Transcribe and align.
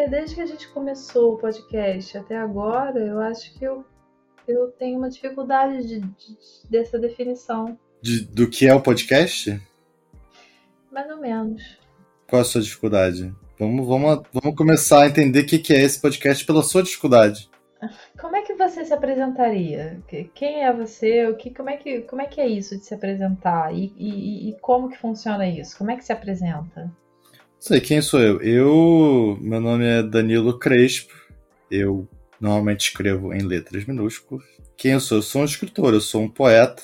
que 0.00 0.08
desde 0.08 0.34
que 0.34 0.40
a 0.40 0.46
gente 0.46 0.68
começou 0.68 1.34
o 1.34 1.36
podcast 1.36 2.16
até 2.16 2.36
agora, 2.36 2.98
eu 2.98 3.18
acho 3.20 3.52
que 3.52 3.64
eu, 3.64 3.84
eu 4.48 4.68
tenho 4.72 4.96
uma 4.96 5.10
dificuldade 5.10 5.86
de, 5.86 6.00
de, 6.00 6.38
dessa 6.70 6.98
definição. 6.98 7.78
De, 8.00 8.24
do 8.24 8.48
que 8.48 8.66
é 8.66 8.74
o 8.74 8.80
podcast? 8.80 9.60
Mais 10.90 11.10
ou 11.10 11.18
menos. 11.18 11.78
Qual 12.26 12.40
a 12.40 12.44
sua 12.44 12.62
dificuldade? 12.62 13.34
Vamos, 13.58 13.86
vamos, 13.86 14.22
vamos 14.32 14.56
começar 14.56 15.02
a 15.02 15.06
entender 15.06 15.40
o 15.40 15.46
que 15.46 15.74
é 15.74 15.82
esse 15.82 16.00
podcast 16.00 16.46
pela 16.46 16.62
sua 16.62 16.82
dificuldade. 16.82 17.50
Como 18.18 18.36
é 18.36 18.42
que 18.42 18.54
você 18.54 18.84
se 18.84 18.94
apresentaria? 18.94 20.02
Quem 20.34 20.64
é 20.64 20.72
você? 20.72 21.26
O 21.26 21.36
que, 21.36 21.50
como, 21.50 21.68
é 21.68 21.76
que, 21.76 22.00
como 22.02 22.22
é 22.22 22.26
que 22.26 22.40
é 22.40 22.46
isso 22.46 22.76
de 22.78 22.86
se 22.86 22.94
apresentar? 22.94 23.74
E, 23.74 23.92
e, 23.98 24.48
e 24.50 24.60
como 24.60 24.88
que 24.88 24.96
funciona 24.96 25.46
isso? 25.46 25.76
Como 25.76 25.90
é 25.90 25.96
que 25.96 26.04
se 26.04 26.12
apresenta? 26.12 26.90
Sei, 27.60 27.78
quem 27.78 28.00
sou 28.00 28.20
eu? 28.20 28.40
Eu. 28.40 29.38
Meu 29.38 29.60
nome 29.60 29.84
é 29.84 30.02
Danilo 30.02 30.58
Crespo. 30.58 31.12
Eu 31.70 32.08
normalmente 32.40 32.88
escrevo 32.88 33.34
em 33.34 33.42
letras 33.42 33.84
minúsculas. 33.84 34.42
Quem 34.78 34.92
eu 34.92 35.00
sou? 35.00 35.18
Eu 35.18 35.22
sou 35.22 35.42
um 35.42 35.44
escritor, 35.44 35.92
eu 35.92 36.00
sou 36.00 36.22
um 36.22 36.28
poeta. 36.28 36.82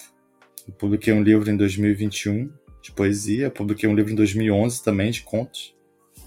Eu 0.69 0.75
publiquei 0.75 1.15
um 1.15 1.23
livro 1.23 1.51
em 1.51 1.57
2021 1.57 2.53
de 2.83 2.93
poesia, 2.93 3.47
eu 3.47 3.51
publiquei 3.51 3.89
um 3.89 3.95
livro 3.95 4.13
em 4.13 4.15
2011 4.15 4.85
também 4.85 5.11
de 5.11 5.23
contos. 5.23 5.75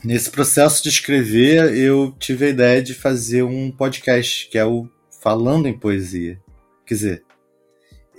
Nesse 0.03 0.31
processo 0.31 0.81
de 0.81 0.89
escrever, 0.89 1.75
eu 1.77 2.15
tive 2.17 2.45
a 2.45 2.49
ideia 2.49 2.81
de 2.81 2.95
fazer 2.95 3.43
um 3.43 3.69
podcast, 3.69 4.49
que 4.49 4.57
é 4.57 4.65
o 4.65 4.89
Falando 5.21 5.67
em 5.67 5.77
Poesia. 5.77 6.41
Quer 6.87 6.93
dizer, 6.95 7.23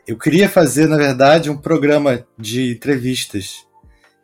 eu 0.06 0.16
queria 0.16 0.48
fazer, 0.48 0.86
na 0.86 0.96
verdade, 0.96 1.50
um 1.50 1.56
programa 1.56 2.24
de 2.38 2.70
entrevistas, 2.70 3.66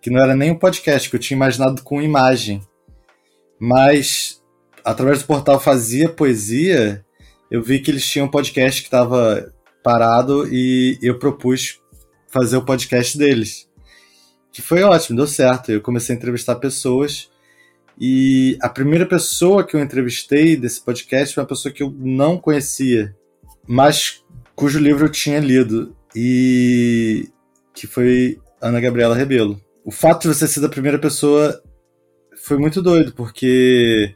que 0.07 0.11
não 0.11 0.23
era 0.23 0.37
nem 0.37 0.53
um 0.53 0.59
podcast, 0.59 1.11
que 1.11 1.17
eu 1.17 1.21
tinha 1.21 1.35
imaginado 1.35 1.83
com 1.83 2.01
imagem. 2.01 2.63
Mas, 3.59 4.41
através 4.85 5.19
do 5.19 5.27
portal 5.27 5.59
Fazia 5.59 6.09
Poesia, 6.09 7.05
eu 7.51 7.61
vi 7.61 7.81
que 7.81 7.91
eles 7.91 8.09
tinham 8.09 8.29
um 8.29 8.31
podcast 8.31 8.83
que 8.83 8.87
estava 8.87 9.53
parado 9.83 10.47
e 10.49 10.97
eu 11.03 11.19
propus 11.19 11.81
fazer 12.29 12.57
o 12.57 12.65
podcast 12.65 13.19
deles. 13.19 13.69
Que 14.53 14.63
foi 14.63 14.85
ótimo, 14.85 15.17
deu 15.17 15.27
certo. 15.27 15.73
Eu 15.73 15.81
comecei 15.81 16.15
a 16.15 16.19
entrevistar 16.19 16.55
pessoas 16.55 17.29
e 18.01 18.57
a 18.63 18.69
primeira 18.69 19.07
pessoa 19.07 19.67
que 19.67 19.75
eu 19.75 19.81
entrevistei 19.81 20.57
desse 20.57 20.85
podcast 20.85 21.35
foi 21.35 21.43
uma 21.43 21.49
pessoa 21.49 21.75
que 21.75 21.83
eu 21.83 21.93
não 21.99 22.39
conhecia, 22.39 23.13
mas 23.67 24.25
cujo 24.55 24.79
livro 24.79 25.07
eu 25.07 25.11
tinha 25.11 25.41
lido, 25.41 25.97
e 26.15 27.29
que 27.75 27.89
foi 27.89 28.39
Ana 28.61 28.79
Gabriela 28.79 29.17
Rebelo. 29.17 29.66
O 29.87 29.93
fato 29.93 30.23
de 30.23 30.35
você 30.35 30.49
ser 30.49 30.59
da 30.59 30.69
primeira 30.69 30.99
pessoa 30.99 31.63
foi 32.43 32.59
muito 32.59 32.83
doido, 32.83 33.13
porque 33.13 34.13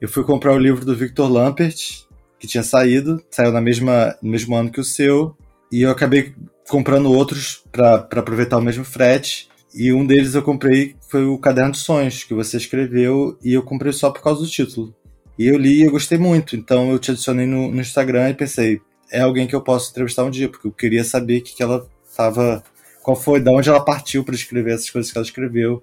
eu 0.00 0.08
fui 0.08 0.22
comprar 0.22 0.54
o 0.54 0.58
livro 0.58 0.84
do 0.84 0.94
Victor 0.94 1.28
Lampert, 1.28 2.06
que 2.38 2.46
tinha 2.46 2.62
saído, 2.62 3.20
saiu 3.28 3.50
na 3.50 3.60
mesma, 3.60 4.16
no 4.22 4.30
mesmo 4.30 4.54
ano 4.54 4.70
que 4.70 4.78
o 4.80 4.84
seu, 4.84 5.36
e 5.72 5.82
eu 5.82 5.90
acabei 5.90 6.32
comprando 6.68 7.12
outros 7.12 7.64
para 7.72 7.96
aproveitar 7.96 8.58
o 8.58 8.62
mesmo 8.62 8.84
frete. 8.84 9.48
E 9.74 9.92
um 9.92 10.06
deles 10.06 10.36
eu 10.36 10.42
comprei 10.42 10.94
foi 11.10 11.24
o 11.24 11.36
Caderno 11.36 11.72
de 11.72 11.78
Sonhos, 11.78 12.22
que 12.22 12.32
você 12.32 12.56
escreveu, 12.56 13.36
e 13.42 13.54
eu 13.54 13.64
comprei 13.64 13.92
só 13.92 14.12
por 14.12 14.22
causa 14.22 14.42
do 14.42 14.48
título. 14.48 14.94
E 15.36 15.48
eu 15.48 15.58
li 15.58 15.80
e 15.80 15.82
eu 15.82 15.90
gostei 15.90 16.16
muito, 16.16 16.54
então 16.54 16.92
eu 16.92 16.98
te 17.00 17.10
adicionei 17.10 17.44
no, 17.44 17.72
no 17.72 17.80
Instagram 17.80 18.30
e 18.30 18.34
pensei, 18.34 18.80
é 19.10 19.20
alguém 19.22 19.48
que 19.48 19.54
eu 19.56 19.62
posso 19.62 19.90
entrevistar 19.90 20.22
um 20.22 20.30
dia, 20.30 20.48
porque 20.48 20.68
eu 20.68 20.72
queria 20.72 21.02
saber 21.02 21.40
que, 21.40 21.56
que 21.56 21.62
ela 21.64 21.88
estava. 22.08 22.62
Qual 23.08 23.16
foi, 23.16 23.40
de 23.40 23.48
onde 23.48 23.70
ela 23.70 23.82
partiu 23.82 24.22
para 24.22 24.34
escrever 24.34 24.74
essas 24.74 24.90
coisas 24.90 25.10
que 25.10 25.16
ela 25.16 25.24
escreveu, 25.24 25.82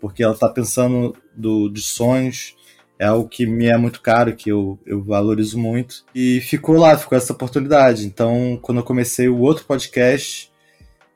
porque 0.00 0.22
ela 0.22 0.32
está 0.32 0.48
pensando 0.48 1.14
do, 1.36 1.68
de 1.68 1.82
sonhos, 1.82 2.56
é 2.98 3.04
algo 3.04 3.28
que 3.28 3.44
me 3.44 3.66
é 3.66 3.76
muito 3.76 4.00
caro, 4.00 4.34
que 4.34 4.48
eu, 4.48 4.78
eu 4.86 5.04
valorizo 5.04 5.58
muito. 5.58 6.06
E 6.14 6.40
ficou 6.40 6.78
lá, 6.78 6.96
ficou 6.96 7.18
essa 7.18 7.34
oportunidade. 7.34 8.06
Então, 8.06 8.58
quando 8.62 8.78
eu 8.78 8.82
comecei 8.82 9.28
o 9.28 9.40
outro 9.40 9.66
podcast, 9.66 10.50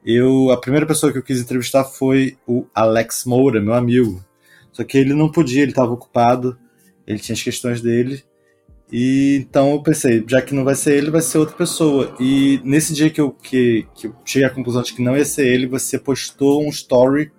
eu 0.04 0.50
a 0.50 0.60
primeira 0.60 0.84
pessoa 0.84 1.10
que 1.10 1.16
eu 1.16 1.22
quis 1.22 1.40
entrevistar 1.40 1.84
foi 1.84 2.36
o 2.46 2.66
Alex 2.74 3.24
Moura, 3.24 3.58
meu 3.58 3.72
amigo. 3.72 4.22
Só 4.70 4.84
que 4.84 4.98
ele 4.98 5.14
não 5.14 5.32
podia, 5.32 5.62
ele 5.62 5.72
estava 5.72 5.92
ocupado, 5.92 6.58
ele 7.06 7.20
tinha 7.20 7.34
as 7.34 7.42
questões 7.42 7.80
dele. 7.80 8.22
E 8.90 9.36
então 9.36 9.72
eu 9.72 9.82
pensei, 9.82 10.24
já 10.26 10.40
que 10.40 10.54
não 10.54 10.64
vai 10.64 10.74
ser 10.74 10.96
ele, 10.96 11.10
vai 11.10 11.20
ser 11.20 11.38
outra 11.38 11.54
pessoa. 11.56 12.16
E 12.18 12.60
nesse 12.64 12.94
dia 12.94 13.10
que 13.10 13.20
eu, 13.20 13.30
que, 13.30 13.86
que 13.94 14.06
eu 14.06 14.16
cheguei 14.24 14.46
à 14.46 14.50
conclusão 14.50 14.82
de 14.82 14.94
que 14.94 15.02
não 15.02 15.16
ia 15.16 15.24
ser 15.24 15.46
ele, 15.46 15.66
você 15.66 15.98
postou 15.98 16.64
um 16.64 16.70
story 16.70 17.30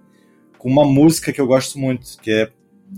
com 0.58 0.70
uma 0.70 0.86
música 0.86 1.34
que 1.34 1.42
eu 1.42 1.48
gosto 1.48 1.80
muito, 1.80 2.18
que 2.22 2.32
é 2.32 2.52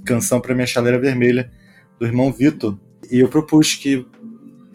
Canção 0.03 0.41
para 0.41 0.55
Minha 0.55 0.67
Chaleira 0.67 0.99
Vermelha, 0.99 1.51
do 1.99 2.05
irmão 2.05 2.31
Vitor. 2.31 2.77
E 3.09 3.19
eu 3.19 3.29
propus 3.29 3.75
que 3.75 4.05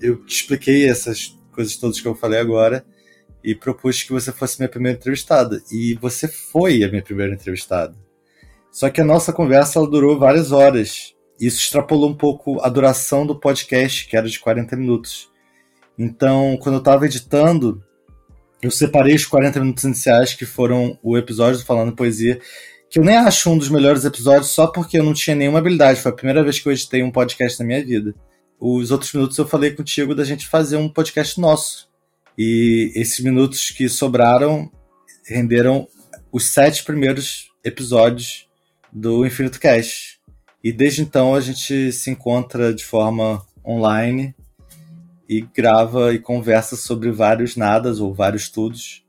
eu 0.01 0.25
te 0.25 0.37
expliquei 0.37 0.89
essas 0.89 1.37
coisas 1.53 1.77
todas 1.77 2.01
que 2.01 2.07
eu 2.07 2.15
falei 2.15 2.39
agora 2.39 2.85
e 3.43 3.55
propus 3.55 4.03
que 4.03 4.13
você 4.13 4.33
fosse 4.33 4.59
minha 4.59 4.69
primeira 4.69 4.99
entrevistada. 4.99 5.63
E 5.71 5.95
você 5.95 6.29
foi 6.29 6.83
a 6.83 6.89
minha 6.89 7.03
primeira 7.03 7.35
entrevistada. 7.35 7.97
Só 8.71 8.91
que 8.91 9.01
a 9.01 9.05
nossa 9.05 9.33
conversa 9.33 9.81
durou 9.87 10.19
várias 10.19 10.53
horas. 10.53 11.16
Isso 11.41 11.59
extrapolou 11.59 12.11
um 12.11 12.15
pouco 12.15 12.61
a 12.61 12.69
duração 12.69 13.27
do 13.27 13.39
podcast, 13.39 14.07
que 14.07 14.17
era 14.17 14.29
de 14.29 14.39
40 14.39 14.77
minutos. 14.77 15.31
Então, 15.99 16.59
quando 16.61 16.77
eu 16.77 16.81
estava 16.81 17.07
editando, 17.07 17.83
eu 18.63 18.71
separei 18.71 19.15
os 19.15 19.27
40 19.27 19.61
minutos 19.61 19.85
iniciais, 19.85 20.35
que 20.35 20.47
foram 20.47 20.99
o 21.03 21.17
episódio 21.17 21.61
do 21.61 21.67
Falando 21.67 21.95
Poesia, 21.95 22.41
que 22.89 22.99
eu 22.99 23.05
nem 23.05 23.17
acho 23.17 23.51
um 23.51 23.59
dos 23.59 23.69
melhores 23.69 24.05
episódios 24.05 24.51
só 24.51 24.67
porque 24.67 24.99
eu 24.99 25.05
não 25.05 25.13
tinha 25.13 25.37
nenhuma 25.37 25.59
habilidade. 25.59 26.01
Foi 26.01 26.11
a 26.11 26.15
primeira 26.15 26.43
vez 26.43 26.59
que 26.59 26.69
eu 26.69 26.73
editei 26.73 27.03
um 27.03 27.11
podcast 27.11 27.59
na 27.59 27.67
minha 27.67 27.85
vida. 27.85 28.15
Os 28.59 28.91
outros 28.91 29.13
minutos 29.13 29.37
eu 29.37 29.47
falei 29.47 29.73
contigo 29.73 30.15
da 30.15 30.25
gente 30.25 30.49
fazer 30.49 30.77
um 30.77 30.89
podcast 30.89 31.39
nosso, 31.39 31.89
e 32.39 32.93
esses 32.95 33.21
minutos 33.21 33.71
que 33.71 33.89
sobraram 33.89 34.71
renderam 35.27 35.89
os 36.31 36.47
sete 36.47 36.85
primeiros 36.85 37.51
episódios 37.65 38.47
do 38.93 39.27
Infinito 39.27 39.59
Cast. 39.59 40.16
E 40.66 40.72
desde 40.72 41.00
então 41.00 41.32
a 41.32 41.41
gente 41.41 41.93
se 41.93 42.10
encontra 42.10 42.75
de 42.75 42.84
forma 42.84 43.47
online 43.65 44.34
e 45.28 45.41
grava 45.41 46.12
e 46.12 46.19
conversa 46.19 46.75
sobre 46.75 47.12
vários 47.12 47.54
nadas 47.54 48.00
ou 48.00 48.12
vários 48.12 48.43
estudos. 48.43 49.04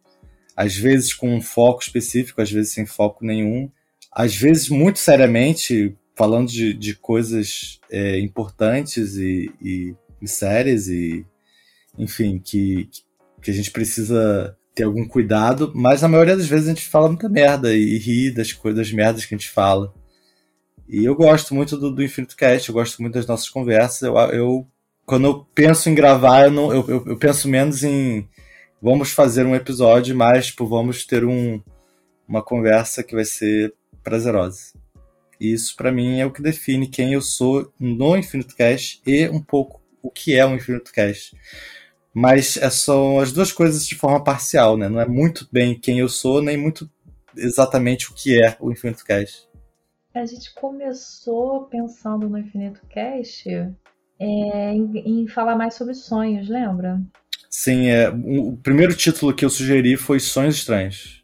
Às 0.55 0.75
vezes 0.75 1.15
com 1.15 1.35
um 1.35 1.41
foco 1.41 1.81
específico, 1.81 2.43
às 2.43 2.51
vezes 2.51 2.73
sem 2.73 2.85
foco 2.85 3.25
nenhum. 3.25 3.71
Às 4.11 4.35
vezes 4.35 4.69
muito 4.69 4.99
seriamente, 4.99 5.97
falando 6.15 6.47
de, 6.47 6.75
de 6.75 6.93
coisas 6.93 7.79
é, 7.89 8.19
importantes 8.19 9.15
e, 9.15 9.51
e, 9.59 9.95
e 10.21 10.27
sérias 10.27 10.87
e, 10.87 11.25
enfim, 11.97 12.37
que, 12.37 12.87
que 13.41 13.49
a 13.49 13.53
gente 13.55 13.71
precisa 13.71 14.55
ter 14.75 14.83
algum 14.83 15.07
cuidado, 15.07 15.71
mas 15.73 16.03
na 16.03 16.07
maioria 16.07 16.37
das 16.37 16.45
vezes 16.45 16.67
a 16.67 16.73
gente 16.75 16.87
fala 16.87 17.07
muita 17.07 17.27
merda 17.27 17.73
e 17.73 17.97
ri 17.97 18.29
das 18.29 18.53
coisas, 18.53 18.77
das 18.77 18.91
merdas 18.93 19.25
que 19.25 19.33
a 19.33 19.37
gente 19.39 19.49
fala. 19.49 19.91
E 20.87 21.03
eu 21.05 21.15
gosto 21.15 21.53
muito 21.53 21.77
do, 21.77 21.91
do 21.91 22.03
Infinito 22.03 22.35
Cast, 22.35 22.69
eu 22.69 22.73
gosto 22.73 23.01
muito 23.01 23.13
das 23.15 23.27
nossas 23.27 23.49
conversas. 23.49 24.03
Eu, 24.03 24.15
eu 24.15 24.67
quando 25.05 25.25
eu 25.25 25.47
penso 25.55 25.89
em 25.89 25.95
gravar, 25.95 26.45
eu, 26.45 26.51
não, 26.51 26.73
eu, 26.73 26.85
eu, 26.87 27.03
eu, 27.07 27.17
penso 27.17 27.47
menos 27.47 27.83
em 27.83 28.27
vamos 28.81 29.11
fazer 29.11 29.45
um 29.45 29.55
episódio, 29.55 30.15
mas 30.15 30.47
tipo, 30.47 30.67
vamos 30.67 31.05
ter 31.05 31.25
um, 31.25 31.61
uma 32.27 32.43
conversa 32.43 33.03
que 33.03 33.15
vai 33.15 33.25
ser 33.25 33.73
prazerosa. 34.03 34.73
E 35.39 35.53
isso 35.53 35.75
para 35.75 35.91
mim 35.91 36.19
é 36.19 36.25
o 36.25 36.31
que 36.31 36.41
define 36.41 36.87
quem 36.87 37.13
eu 37.13 37.21
sou 37.21 37.71
no 37.79 38.17
Infinito 38.17 38.55
Cast 38.55 39.01
e 39.05 39.29
um 39.29 39.41
pouco 39.41 39.81
o 40.01 40.09
que 40.09 40.35
é 40.35 40.45
o 40.45 40.55
Infinito 40.55 40.91
Cast 40.91 41.35
mas 42.19 42.57
é, 42.57 42.67
são 42.71 43.19
as 43.19 43.31
duas 43.31 43.51
coisas 43.51 43.85
de 43.85 43.93
forma 43.93 44.23
parcial, 44.23 44.75
né? 44.75 44.89
Não 44.89 44.99
é 44.99 45.07
muito 45.07 45.47
bem 45.51 45.79
quem 45.79 45.99
eu 45.99 46.09
sou, 46.09 46.41
nem 46.41 46.57
muito 46.57 46.89
exatamente 47.35 48.09
o 48.09 48.13
que 48.15 48.41
é 48.41 48.57
o 48.59 48.71
Infinito 48.71 49.05
Cast. 49.05 49.46
A 50.17 50.25
gente 50.25 50.53
começou 50.55 51.65
pensando 51.65 52.27
no 52.27 52.37
Infinito 52.37 52.81
Cast 52.89 53.47
é, 54.19 54.73
em, 54.73 55.21
em, 55.21 55.27
falar 55.27 55.55
mais 55.55 55.75
sobre 55.75 55.93
sonhos, 55.93 56.49
lembra? 56.49 56.99
Sim, 57.49 57.87
é, 57.87 58.09
o 58.09 58.57
primeiro 58.57 58.95
título 58.95 59.33
que 59.33 59.45
eu 59.45 59.49
sugeri 59.49 59.95
foi 59.95 60.19
Sonhos 60.19 60.55
Estranhos. 60.55 61.23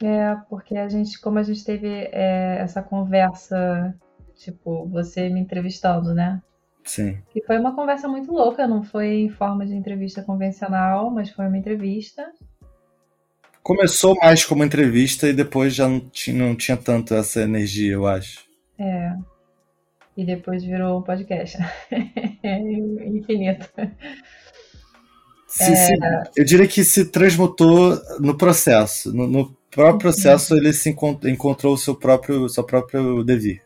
É, 0.00 0.36
porque 0.48 0.76
a 0.76 0.88
gente, 0.88 1.20
como 1.20 1.38
a 1.38 1.42
gente 1.42 1.64
teve 1.64 1.88
é, 1.88 2.58
essa 2.60 2.80
conversa, 2.80 3.94
tipo, 4.36 4.86
você 4.86 5.28
me 5.28 5.40
entrevistando, 5.40 6.14
né? 6.14 6.40
Sim. 6.84 7.18
Que 7.30 7.42
foi 7.42 7.58
uma 7.58 7.74
conversa 7.74 8.08
muito 8.08 8.32
louca, 8.32 8.66
não 8.66 8.82
foi 8.82 9.22
em 9.22 9.28
forma 9.28 9.66
de 9.66 9.74
entrevista 9.74 10.22
convencional, 10.22 11.10
mas 11.10 11.30
foi 11.30 11.46
uma 11.46 11.58
entrevista. 11.58 12.30
Começou 13.62 14.16
mais 14.16 14.44
como 14.44 14.64
entrevista 14.64 15.28
e 15.28 15.32
depois 15.32 15.74
já 15.74 15.88
não 15.88 16.00
tinha, 16.00 16.36
não 16.36 16.56
tinha 16.56 16.76
tanto 16.76 17.14
essa 17.14 17.42
energia, 17.42 17.92
eu 17.92 18.06
acho. 18.06 18.44
É. 18.78 19.14
E 20.16 20.24
depois 20.24 20.64
virou 20.64 20.98
um 20.98 21.02
podcast. 21.02 21.58
Infinito. 22.42 23.68
Se, 25.46 25.72
é... 25.72 25.74
se, 25.74 25.94
eu 26.36 26.44
diria 26.44 26.66
que 26.66 26.82
se 26.84 27.04
transmutou 27.06 27.98
no 28.20 28.36
processo. 28.36 29.14
No, 29.14 29.26
no 29.26 29.56
próprio 29.70 29.98
processo, 29.98 30.56
ele 30.56 30.72
se 30.72 30.90
encontrou 31.24 31.74
o 31.74 31.78
seu 31.78 31.94
próprio, 31.94 32.48
seu 32.48 32.64
próprio 32.64 33.22
devir. 33.22 33.62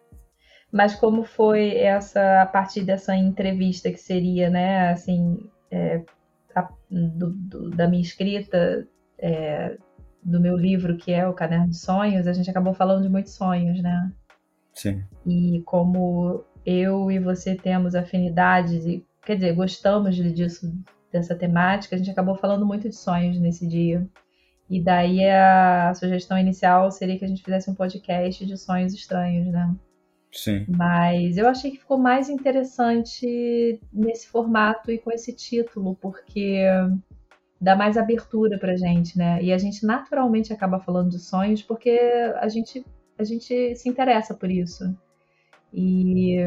Mas 0.71 0.94
como 0.94 1.25
foi 1.25 1.77
essa 1.77 2.43
a 2.43 2.47
partir 2.47 2.83
dessa 2.83 3.15
entrevista 3.15 3.91
que 3.91 3.99
seria, 3.99 4.49
né, 4.49 4.91
assim, 4.91 5.39
é, 5.71 6.03
a, 6.55 6.69
do, 6.91 7.31
do, 7.31 7.71
da 7.71 7.87
minha 7.87 8.03
escrita, 8.03 8.89
é, 9.23 9.79
do 10.23 10.41
meu 10.41 10.57
livro 10.57 10.97
que 10.97 11.13
é 11.13 11.27
o 11.27 11.33
Caderno 11.33 11.69
de 11.69 11.79
Sonhos, 11.79 12.27
a 12.27 12.33
gente 12.33 12.51
acabou 12.51 12.75
falando 12.75 13.03
de 13.03 13.09
muitos 13.09 13.35
sonhos, 13.35 13.81
né? 13.81 14.13
Sim. 14.75 15.03
E 15.25 15.63
como 15.65 16.45
eu 16.67 17.11
e 17.11 17.19
você 17.19 17.55
temos 17.55 17.95
afinidades 17.95 18.85
e 18.85 19.07
quer 19.25 19.37
dizer 19.37 19.55
gostamos 19.55 20.17
disso 20.17 20.73
dessa 21.13 21.35
temática, 21.35 21.95
a 21.95 21.99
gente 21.99 22.11
acabou 22.11 22.35
falando 22.37 22.67
muito 22.67 22.89
de 22.89 22.97
sonhos 22.97 23.39
nesse 23.39 23.67
dia. 23.67 24.07
E 24.69 24.83
daí 24.83 25.29
a 25.29 25.93
sugestão 25.95 26.39
inicial 26.39 26.91
seria 26.91 27.19
que 27.19 27.25
a 27.25 27.29
gente 27.29 27.43
fizesse 27.43 27.71
um 27.71 27.75
podcast 27.75 28.45
de 28.45 28.57
sonhos 28.57 28.95
estranhos, 28.95 29.47
né? 29.49 29.75
Sim. 30.33 30.65
Mas 30.67 31.37
eu 31.37 31.47
achei 31.47 31.71
que 31.71 31.79
ficou 31.79 31.99
mais 31.99 32.31
interessante 32.31 33.79
nesse 33.93 34.27
formato 34.29 34.91
e 34.91 34.97
com 34.97 35.13
esse 35.13 35.35
título, 35.35 35.95
porque 35.97 36.65
dá 37.62 37.76
mais 37.76 37.97
abertura 37.97 38.59
pra 38.59 38.76
gente, 38.76 39.17
né? 39.17 39.41
E 39.41 39.53
a 39.53 39.56
gente 39.56 39.87
naturalmente 39.87 40.53
acaba 40.53 40.81
falando 40.81 41.11
de 41.11 41.20
sonhos 41.20 41.62
porque 41.62 41.97
a 42.41 42.49
gente, 42.49 42.85
a 43.17 43.23
gente 43.23 43.76
se 43.76 43.88
interessa 43.88 44.35
por 44.35 44.50
isso. 44.50 44.93
E. 45.73 46.38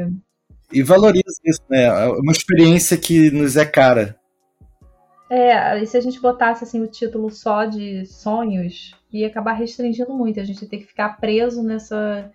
E 0.73 0.83
valoriza 0.83 1.39
isso, 1.45 1.62
né? 1.69 1.85
É 1.85 2.07
uma 2.09 2.33
experiência 2.33 2.97
que 2.97 3.31
nos 3.31 3.56
é 3.56 3.65
cara. 3.65 4.19
É, 5.29 5.81
e 5.81 5.88
se 5.88 5.95
a 5.97 6.01
gente 6.01 6.19
botasse 6.19 6.65
assim 6.65 6.81
o 6.81 6.88
título 6.88 7.31
só 7.31 7.65
de 7.65 8.06
sonhos, 8.06 8.94
ia 9.11 9.27
acabar 9.27 9.53
restringindo 9.53 10.13
muito. 10.13 10.39
A 10.39 10.44
gente 10.44 10.61
ia 10.61 10.69
ter 10.69 10.79
que 10.79 10.85
ficar 10.85 11.18
preso 11.18 11.63
nessa 11.63 12.29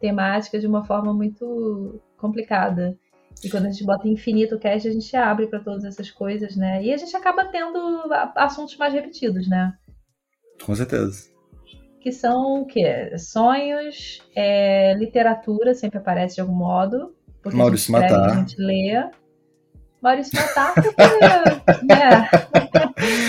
temática 0.00 0.58
de 0.58 0.66
uma 0.66 0.84
forma 0.84 1.14
muito 1.14 2.00
complicada. 2.18 2.98
E 3.42 3.50
quando 3.50 3.66
a 3.66 3.70
gente 3.70 3.84
bota 3.84 4.08
infinito 4.08 4.58
cast, 4.58 4.88
a 4.88 4.92
gente 4.92 5.16
abre 5.16 5.46
para 5.46 5.60
todas 5.60 5.84
essas 5.84 6.10
coisas, 6.10 6.56
né? 6.56 6.82
E 6.82 6.92
a 6.92 6.96
gente 6.96 7.14
acaba 7.16 7.44
tendo 7.44 7.78
assuntos 8.36 8.76
mais 8.76 8.92
repetidos, 8.92 9.48
né? 9.48 9.74
Com 10.64 10.74
certeza. 10.74 11.28
Que 12.00 12.12
são 12.12 12.62
o 12.62 12.66
quê? 12.66 13.16
Sonhos, 13.18 14.22
é, 14.36 14.94
literatura, 14.94 15.74
sempre 15.74 15.98
aparece 15.98 16.36
de 16.36 16.40
algum 16.40 16.54
modo. 16.54 17.14
Porque 17.42 17.56
Maurício 17.56 17.94
a 17.94 18.00
gente 18.00 18.06
escreve, 18.06 18.22
Matar. 18.22 18.36
A 18.36 18.40
gente 18.40 18.56
lê. 18.60 19.10
Maurício 20.02 20.38
Matar, 20.38 20.74
porque, 20.74 21.00
né? 21.84 22.28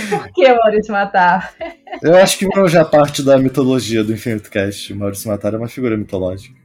Por 0.09 0.33
que 0.33 0.53
Maurício 0.53 0.91
Matar? 0.91 1.53
Eu 2.01 2.17
acho 2.17 2.37
que 2.37 2.67
já 2.67 2.83
parte 2.83 3.23
da 3.23 3.37
mitologia 3.37 4.03
do 4.03 4.13
Infinito 4.13 4.49
Cast. 4.49 4.93
Maurício 4.93 5.29
Matar 5.29 5.53
é 5.53 5.57
uma 5.57 5.69
figura 5.69 5.95
mitológica. 5.95 6.64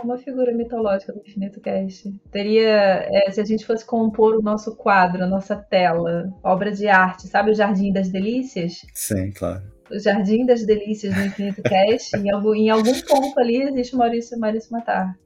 É, 0.00 0.04
uma 0.04 0.18
figura 0.18 0.52
mitológica 0.52 1.12
do 1.12 1.20
Infinito 1.20 1.60
Cast. 1.60 2.10
Teria, 2.30 3.06
é, 3.08 3.30
se 3.30 3.40
a 3.40 3.44
gente 3.44 3.66
fosse 3.66 3.84
compor 3.84 4.36
o 4.36 4.42
nosso 4.42 4.74
quadro, 4.74 5.22
a 5.22 5.26
nossa 5.26 5.56
tela, 5.56 6.32
obra 6.42 6.72
de 6.72 6.88
arte, 6.88 7.28
sabe 7.28 7.50
o 7.50 7.54
Jardim 7.54 7.92
das 7.92 8.08
Delícias? 8.08 8.84
Sim, 8.94 9.30
claro. 9.32 9.62
O 9.90 9.98
Jardim 9.98 10.46
das 10.46 10.64
Delícias 10.64 11.14
do 11.14 11.20
Infinito 11.20 11.62
Cast, 11.62 12.16
em, 12.16 12.30
algum, 12.30 12.54
em 12.54 12.70
algum 12.70 12.98
ponto 13.02 13.38
ali 13.40 13.62
existe 13.62 13.96
Maurício, 13.96 14.38
Maurício 14.38 14.72
Matar. 14.72 15.16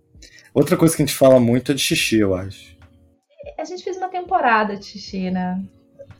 Outra 0.55 0.76
coisa 0.76 0.97
que 0.97 1.03
a 1.03 1.06
gente 1.06 1.17
fala 1.17 1.38
muito 1.38 1.73
é 1.73 1.75
de 1.75 1.81
xixi, 1.81 2.19
eu 2.19 2.35
acho. 2.35 2.75
A 3.59 3.65
gente 3.65 3.85
fez 3.85 3.97
uma 3.97 4.09
temporada 4.09 4.76
de 4.76 4.87
xixi, 4.87 5.31
né? 5.31 5.62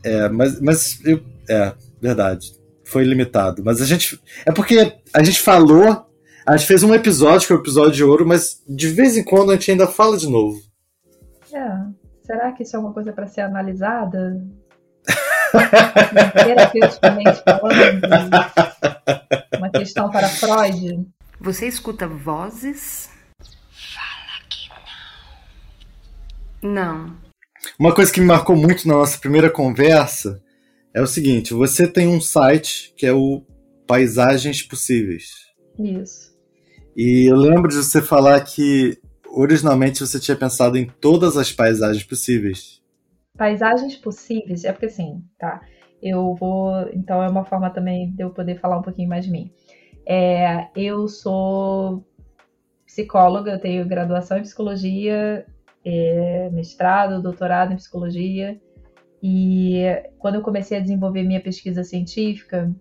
É, 0.03 0.29
mas, 0.29 0.61
mas 0.61 1.03
eu, 1.03 1.23
é, 1.49 1.73
verdade. 1.99 2.51
Foi 2.83 3.03
limitado. 3.03 3.63
Mas 3.65 3.81
a 3.81 3.85
gente. 3.85 4.19
É 4.45 4.51
porque 4.51 4.93
a 5.11 5.23
gente 5.23 5.41
falou. 5.41 6.05
A 6.45 6.55
gente 6.55 6.67
fez 6.67 6.83
um 6.83 6.93
episódio, 6.93 7.47
que 7.47 7.53
é 7.53 7.55
o 7.55 7.59
episódio 7.59 7.93
de 7.93 8.03
ouro, 8.03 8.27
mas 8.27 8.61
de 8.69 8.87
vez 8.89 9.17
em 9.17 9.23
quando 9.23 9.51
a 9.51 9.55
gente 9.55 9.71
ainda 9.71 9.87
fala 9.87 10.15
de 10.15 10.29
novo. 10.29 10.59
É. 11.51 12.05
Será 12.23 12.51
que 12.51 12.61
isso 12.61 12.75
é 12.75 12.79
uma 12.79 12.93
coisa 12.93 13.11
para 13.11 13.25
ser 13.25 13.41
analisada? 13.41 14.45
Terapeuticamente 16.33 17.41
falando, 17.43 18.01
uma 19.57 19.69
questão 19.69 20.09
para 20.09 20.27
Freud. 20.27 21.07
Você 21.39 21.67
escuta 21.67 22.07
vozes? 22.07 23.09
Fala 23.93 24.47
que 24.49 24.69
não. 26.61 26.73
Não. 26.73 27.17
Uma 27.79 27.93
coisa 27.93 28.11
que 28.11 28.19
me 28.19 28.27
marcou 28.27 28.55
muito 28.55 28.87
na 28.87 28.95
nossa 28.95 29.17
primeira 29.17 29.49
conversa 29.49 30.41
é 30.93 31.01
o 31.01 31.07
seguinte: 31.07 31.53
você 31.53 31.87
tem 31.87 32.07
um 32.07 32.21
site 32.21 32.93
que 32.95 33.05
é 33.05 33.13
o 33.13 33.43
Paisagens 33.87 34.61
Possíveis. 34.61 35.45
Isso. 35.79 36.24
E 36.95 37.29
eu 37.29 37.35
lembro 37.35 37.67
de 37.67 37.75
você 37.75 38.01
falar 38.01 38.39
que 38.41 38.97
originalmente 39.27 39.99
você 39.99 40.19
tinha 40.19 40.37
pensado 40.37 40.77
em 40.77 40.85
todas 40.85 41.35
as 41.35 41.51
paisagens 41.51 42.03
possíveis. 42.03 42.81
Paisagens 43.37 43.97
possíveis, 43.97 44.63
é 44.63 44.71
porque 44.71 44.85
assim, 44.85 45.21
tá? 45.37 45.61
Eu 46.01 46.35
vou. 46.35 46.71
Então 46.93 47.21
é 47.21 47.27
uma 47.27 47.43
forma 47.43 47.69
também 47.69 48.11
de 48.11 48.23
eu 48.23 48.29
poder 48.29 48.59
falar 48.59 48.77
um 48.77 48.81
pouquinho 48.81 49.09
mais 49.09 49.25
de 49.25 49.31
mim. 49.31 49.51
É, 50.07 50.67
eu 50.75 51.07
sou 51.07 52.05
psicóloga, 52.85 53.51
eu 53.51 53.59
tenho 53.59 53.85
graduação 53.85 54.37
em 54.37 54.43
psicologia, 54.43 55.45
é, 55.83 56.49
mestrado, 56.51 57.21
doutorado 57.21 57.73
em 57.73 57.77
psicologia. 57.77 58.57
E 59.21 59.81
quando 60.17 60.35
eu 60.35 60.41
comecei 60.41 60.77
a 60.77 60.81
desenvolver 60.81 61.23
minha 61.23 61.41
pesquisa 61.41 61.83
científica, 61.83 62.73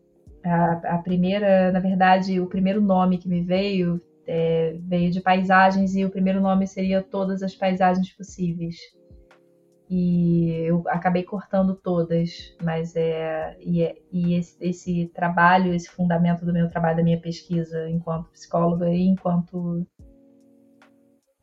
a, 0.45 0.97
a 0.97 0.99
primeira, 0.99 1.73
na 1.73 1.81
verdade, 1.81 2.41
o 2.41 2.47
primeiro 2.47 2.81
nome 2.81 3.19
que 3.19 3.29
me 3.29 3.43
veio 3.43 4.01
é, 4.27 4.77
veio 4.81 5.11
de 5.11 5.21
paisagens 5.21 5.95
e 5.95 6.05
o 6.05 6.11
primeiro 6.11 6.41
nome 6.41 6.67
seria 6.67 7.03
Todas 7.03 7.43
as 7.43 7.55
Paisagens 7.55 8.13
Possíveis. 8.13 8.77
E 9.89 10.51
eu 10.67 10.83
acabei 10.89 11.23
cortando 11.23 11.75
todas, 11.75 12.57
mas 12.63 12.97
é. 12.97 13.57
E, 13.61 13.83
é, 13.83 13.97
e 14.11 14.35
esse, 14.35 14.57
esse, 14.61 15.11
trabalho, 15.15 15.75
esse 15.75 15.91
fundamento 15.91 16.45
do 16.45 16.53
meu 16.53 16.71
trabalho, 16.71 16.97
da 16.97 17.03
minha 17.03 17.21
pesquisa 17.21 17.89
enquanto 17.89 18.31
psicóloga 18.31 18.89
e 18.89 19.03
enquanto. 19.03 19.87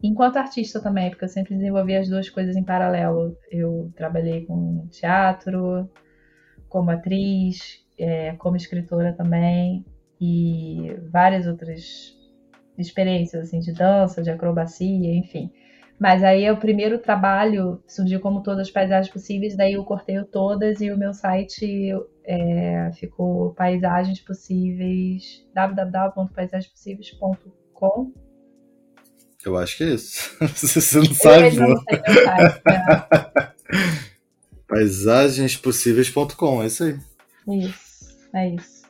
Enquanto 0.03 0.37
artista 0.37 0.81
também, 0.81 1.11
porque 1.11 1.25
eu 1.25 1.29
sempre 1.29 1.55
desenvolvi 1.55 1.95
as 1.95 2.09
duas 2.09 2.27
coisas 2.29 2.55
em 2.55 2.63
paralelo. 2.63 3.37
Eu 3.51 3.91
trabalhei 3.95 4.45
com 4.47 4.87
teatro, 4.87 5.87
como 6.67 6.89
atriz, 6.89 7.85
é, 8.01 8.33
como 8.33 8.57
escritora 8.57 9.13
também, 9.13 9.85
e 10.19 10.93
várias 11.11 11.45
outras 11.47 12.15
experiências 12.77 13.47
assim, 13.47 13.59
de 13.59 13.73
dança, 13.73 14.21
de 14.21 14.29
acrobacia, 14.29 15.15
enfim. 15.15 15.49
Mas 15.99 16.23
aí 16.23 16.49
o 16.49 16.57
primeiro 16.57 16.97
trabalho 16.97 17.83
surgiu 17.87 18.19
como 18.19 18.41
todas 18.41 18.67
as 18.67 18.71
paisagens 18.71 19.13
possíveis, 19.13 19.55
daí 19.55 19.73
eu 19.73 19.83
cortei 19.83 20.19
todas 20.23 20.81
e 20.81 20.89
o 20.91 20.97
meu 20.97 21.13
site 21.13 21.93
é, 22.25 22.91
ficou 22.93 23.53
paisagens 23.53 24.19
possíveis 24.19 25.45
www.paisagemspossíveis.com 25.53 28.11
Eu 29.45 29.55
acho 29.57 29.77
que 29.77 29.83
é 29.83 29.93
isso. 29.93 30.35
Você 30.55 30.97
não 30.97 31.13
sabe, 31.13 31.55
não. 31.55 31.77
Site, 31.77 32.01
né? 32.65 32.81
Paisagenspossíveis.com, 34.67 36.63
é 36.63 36.67
isso 36.67 36.83
aí. 36.83 36.97
Isso, 37.47 37.90
é 38.33 38.55
isso. 38.55 38.81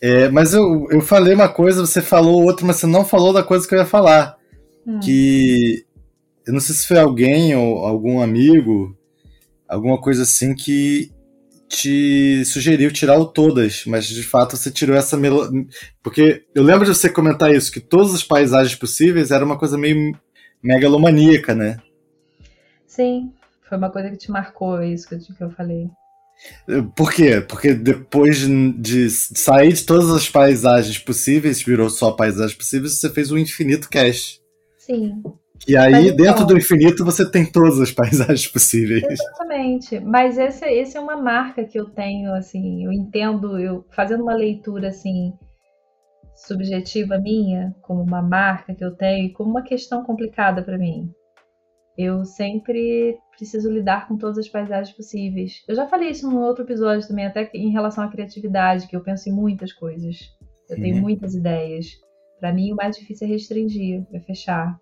É, 0.00 0.28
mas 0.28 0.52
eu, 0.52 0.86
eu 0.90 1.00
falei 1.00 1.34
uma 1.34 1.48
coisa, 1.48 1.80
você 1.80 2.02
falou 2.02 2.42
outra, 2.42 2.66
mas 2.66 2.76
você 2.76 2.86
não 2.86 3.04
falou 3.04 3.32
da 3.32 3.42
coisa 3.42 3.66
que 3.66 3.74
eu 3.74 3.78
ia 3.78 3.86
falar. 3.86 4.36
Hum. 4.86 5.00
Que 5.00 5.86
eu 6.46 6.52
não 6.52 6.60
sei 6.60 6.74
se 6.74 6.86
foi 6.86 6.98
alguém 6.98 7.56
ou 7.56 7.78
algum 7.86 8.20
amigo, 8.20 8.96
alguma 9.68 9.98
coisa 9.98 10.22
assim 10.22 10.54
que 10.54 11.10
te 11.68 12.44
sugeriu 12.44 12.92
tirar 12.92 13.18
o 13.18 13.24
todas, 13.24 13.84
mas 13.86 14.06
de 14.06 14.22
fato 14.22 14.56
você 14.56 14.70
tirou 14.70 14.94
essa 14.94 15.16
melo... 15.16 15.50
porque 16.02 16.44
eu 16.54 16.62
lembro 16.62 16.84
de 16.84 16.94
você 16.94 17.08
comentar 17.08 17.52
isso 17.52 17.72
que 17.72 17.80
todas 17.80 18.14
as 18.14 18.22
paisagens 18.22 18.78
possíveis 18.78 19.30
era 19.30 19.44
uma 19.44 19.58
coisa 19.58 19.78
meio 19.78 20.16
megalomaníaca, 20.62 21.54
né? 21.54 21.78
Sim, 22.86 23.32
foi 23.68 23.78
uma 23.78 23.90
coisa 23.90 24.10
que 24.10 24.16
te 24.16 24.30
marcou 24.30 24.82
isso 24.82 25.08
que 25.08 25.16
eu 25.42 25.50
falei. 25.50 25.90
Por 26.96 27.12
quê? 27.12 27.40
Porque 27.40 27.74
depois 27.74 28.38
de 28.38 29.10
sair 29.10 29.72
de 29.72 29.84
todas 29.84 30.10
as 30.10 30.28
paisagens 30.28 30.98
possíveis, 30.98 31.62
virou 31.62 31.90
só 31.90 32.12
paisagens 32.12 32.54
possíveis, 32.54 32.98
você 32.98 33.10
fez 33.10 33.30
um 33.30 33.38
infinito 33.38 33.88
cast. 33.88 34.40
Sim. 34.78 35.22
E 35.66 35.76
aí, 35.76 35.92
Mas, 35.92 36.16
dentro 36.16 36.22
então, 36.22 36.46
do 36.46 36.58
infinito, 36.58 37.04
você 37.04 37.30
tem 37.30 37.46
todas 37.46 37.80
as 37.80 37.90
paisagens 37.92 38.46
possíveis. 38.46 39.02
Exatamente. 39.02 40.00
Mas 40.00 40.38
esse, 40.38 40.64
esse 40.66 40.96
é 40.96 41.00
uma 41.00 41.16
marca 41.16 41.64
que 41.64 41.78
eu 41.78 41.86
tenho, 41.86 42.34
assim, 42.34 42.84
eu 42.84 42.92
entendo, 42.92 43.58
eu 43.58 43.84
fazendo 43.90 44.22
uma 44.22 44.34
leitura 44.34 44.88
assim 44.88 45.32
subjetiva 46.34 47.16
minha, 47.18 47.74
como 47.80 48.02
uma 48.02 48.20
marca 48.20 48.74
que 48.74 48.84
eu 48.84 48.94
tenho, 48.94 49.32
como 49.32 49.50
uma 49.50 49.62
questão 49.62 50.02
complicada 50.04 50.62
para 50.62 50.76
mim. 50.76 51.10
Eu 51.96 52.24
sempre 52.24 53.16
preciso 53.36 53.70
lidar 53.70 54.08
com 54.08 54.16
todas 54.16 54.38
as 54.38 54.48
paisagens 54.48 54.94
possíveis. 54.94 55.62
Eu 55.68 55.74
já 55.74 55.86
falei 55.86 56.10
isso 56.10 56.28
num 56.28 56.40
outro 56.42 56.64
episódio 56.64 57.06
também, 57.06 57.26
até 57.26 57.50
em 57.54 57.70
relação 57.70 58.04
à 58.04 58.08
criatividade, 58.08 58.86
que 58.86 58.96
eu 58.96 59.02
penso 59.02 59.28
em 59.28 59.32
muitas 59.32 59.72
coisas. 59.72 60.16
Eu 60.68 60.76
tenho 60.76 60.96
uhum. 60.96 61.02
muitas 61.02 61.34
ideias. 61.34 61.86
Para 62.40 62.52
mim, 62.52 62.72
o 62.72 62.76
mais 62.76 62.96
difícil 62.96 63.26
é 63.26 63.30
restringir, 63.30 64.06
é 64.12 64.20
fechar. 64.20 64.78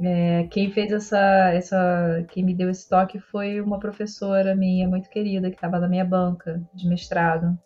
É, 0.00 0.48
quem 0.50 0.70
fez 0.72 0.90
essa, 0.90 1.50
essa. 1.52 2.24
Quem 2.30 2.44
me 2.44 2.54
deu 2.54 2.70
esse 2.70 2.88
toque 2.88 3.20
foi 3.20 3.60
uma 3.60 3.78
professora 3.78 4.54
minha, 4.56 4.88
muito 4.88 5.08
querida, 5.08 5.50
que 5.50 5.56
estava 5.56 5.78
na 5.78 5.88
minha 5.88 6.04
banca 6.04 6.60
de 6.74 6.88
mestrado. 6.88 7.56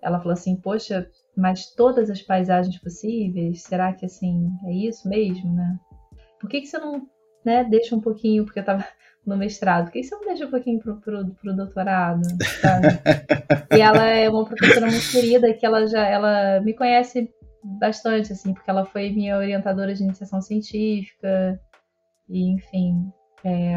Ela 0.00 0.18
falou 0.18 0.32
assim: 0.32 0.56
Poxa, 0.56 1.06
mas 1.36 1.74
todas 1.74 2.08
as 2.08 2.22
paisagens 2.22 2.78
possíveis, 2.78 3.62
será 3.62 3.92
que 3.92 4.06
assim, 4.06 4.48
é 4.66 4.72
isso 4.72 5.08
mesmo, 5.08 5.52
né? 5.54 5.78
Por 6.40 6.48
que, 6.48 6.60
que 6.60 6.66
você 6.66 6.78
não 6.78 7.06
né, 7.44 7.64
deixa 7.64 7.94
um 7.94 8.00
pouquinho, 8.00 8.44
porque 8.44 8.60
eu 8.60 8.62
estava 8.62 8.84
no 9.26 9.36
mestrado, 9.36 9.84
por 9.84 9.92
que 9.92 10.02
você 10.02 10.14
não 10.14 10.24
deixa 10.24 10.46
um 10.46 10.50
pouquinho 10.50 10.80
pro, 10.80 11.00
pro, 11.00 11.30
pro 11.34 11.56
doutorado? 11.56 12.22
E 13.74 13.80
ela 13.80 14.06
é 14.06 14.28
uma 14.28 14.44
professora 14.44 14.86
muito 14.86 15.10
querida, 15.10 15.54
que 15.54 15.64
ela 15.64 15.86
já 15.86 16.04
ela 16.06 16.60
me 16.60 16.74
conhece 16.74 17.30
bastante, 17.62 18.32
assim, 18.32 18.52
porque 18.52 18.68
ela 18.68 18.84
foi 18.84 19.10
minha 19.10 19.36
orientadora 19.36 19.94
de 19.94 20.02
iniciação 20.02 20.40
científica, 20.40 21.60
e 22.28 22.50
enfim. 22.50 23.12
É, 23.44 23.74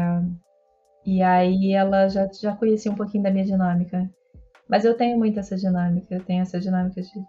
e 1.04 1.22
aí 1.22 1.72
ela 1.72 2.08
já, 2.08 2.28
já 2.32 2.56
conhecia 2.56 2.90
um 2.90 2.96
pouquinho 2.96 3.22
da 3.22 3.30
minha 3.30 3.44
dinâmica. 3.44 4.10
Mas 4.68 4.84
eu 4.84 4.96
tenho 4.96 5.16
muito 5.16 5.38
essa 5.38 5.56
dinâmica, 5.56 6.12
eu 6.12 6.24
tenho 6.24 6.42
essa 6.42 6.58
dinâmica 6.58 7.00
de 7.00 7.24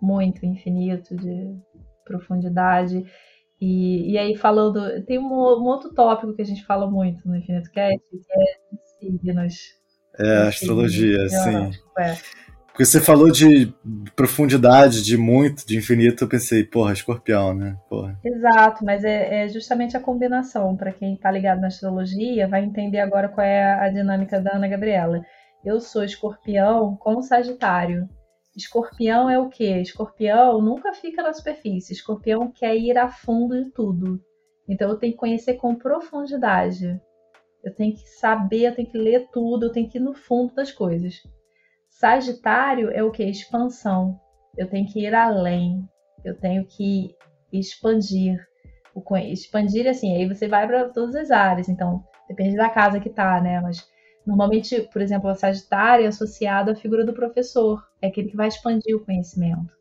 muito 0.00 0.44
infinito, 0.44 1.16
de 1.16 1.56
profundidade. 2.04 3.02
E, 3.60 4.12
e 4.12 4.18
aí, 4.18 4.36
falando. 4.36 5.02
Tem 5.04 5.18
um, 5.18 5.24
um, 5.24 5.64
outro 5.64 5.92
tópico 5.94 6.34
que 6.34 6.42
a 6.42 6.44
gente 6.44 6.64
fala 6.64 6.90
muito 6.90 7.26
no 7.26 7.36
Infinito 7.36 7.70
Cast, 7.70 8.00
que 8.10 8.16
é 8.16 8.46
signos. 8.98 9.54
É, 10.18 10.48
astrologia, 10.48 11.28
sim. 11.28 11.70
É. 11.98 12.16
Porque 12.76 12.84
você 12.84 13.00
falou 13.00 13.30
de 13.30 13.72
profundidade, 14.14 15.02
de 15.02 15.16
muito, 15.16 15.66
de 15.66 15.78
infinito, 15.78 16.24
eu 16.24 16.28
pensei, 16.28 16.62
porra, 16.62 16.92
escorpião, 16.92 17.54
né? 17.54 17.74
Porra. 17.88 18.18
Exato, 18.22 18.84
mas 18.84 19.02
é, 19.02 19.44
é 19.44 19.48
justamente 19.48 19.96
a 19.96 20.00
combinação. 20.00 20.76
Para 20.76 20.92
quem 20.92 21.14
está 21.14 21.30
ligado 21.30 21.58
na 21.58 21.68
astrologia, 21.68 22.46
vai 22.46 22.62
entender 22.62 23.00
agora 23.00 23.30
qual 23.30 23.46
é 23.46 23.64
a 23.80 23.88
dinâmica 23.88 24.38
da 24.38 24.56
Ana 24.56 24.68
Gabriela. 24.68 25.22
Eu 25.64 25.80
sou 25.80 26.04
escorpião 26.04 26.94
com 26.96 27.22
Sagitário. 27.22 28.06
Escorpião 28.56 29.28
é 29.28 29.38
o 29.38 29.50
quê? 29.50 29.80
Escorpião 29.82 30.62
nunca 30.62 30.94
fica 30.94 31.22
na 31.22 31.32
superfície. 31.32 31.92
Escorpião 31.92 32.50
quer 32.50 32.74
ir 32.74 32.96
a 32.96 33.08
fundo 33.08 33.62
de 33.62 33.70
tudo. 33.70 34.18
Então 34.66 34.88
eu 34.88 34.96
tenho 34.96 35.12
que 35.12 35.18
conhecer 35.18 35.54
com 35.54 35.74
profundidade. 35.74 36.98
Eu 37.62 37.74
tenho 37.74 37.92
que 37.92 38.08
saber, 38.08 38.68
eu 38.68 38.74
tenho 38.74 38.88
que 38.88 38.96
ler 38.96 39.28
tudo, 39.30 39.66
eu 39.66 39.72
tenho 39.72 39.88
que 39.88 39.98
ir 39.98 40.00
no 40.00 40.14
fundo 40.14 40.54
das 40.54 40.72
coisas. 40.72 41.16
Sagitário 41.90 42.90
é 42.90 43.02
o 43.02 43.10
que? 43.10 43.24
Expansão. 43.24 44.18
Eu 44.56 44.68
tenho 44.68 44.86
que 44.86 45.00
ir 45.00 45.14
além. 45.14 45.84
Eu 46.24 46.38
tenho 46.38 46.64
que 46.64 47.14
expandir. 47.52 48.38
Expandir 49.30 49.86
assim, 49.86 50.16
aí 50.16 50.26
você 50.26 50.48
vai 50.48 50.66
para 50.66 50.88
todas 50.88 51.14
as 51.14 51.30
áreas. 51.30 51.68
Então, 51.68 52.02
depende 52.26 52.56
da 52.56 52.70
casa 52.70 52.98
que 53.00 53.10
tá, 53.10 53.38
né? 53.40 53.60
Mas 53.60 53.86
Normalmente, 54.26 54.82
por 54.92 55.00
exemplo, 55.00 55.30
a 55.30 55.34
Sagitária 55.34 56.04
é 56.04 56.08
associada 56.08 56.72
à 56.72 56.74
figura 56.74 57.04
do 57.04 57.12
professor, 57.12 57.86
é 58.02 58.08
aquele 58.08 58.28
que 58.28 58.36
vai 58.36 58.48
expandir 58.48 58.96
o 58.96 59.04
conhecimento. 59.04 59.72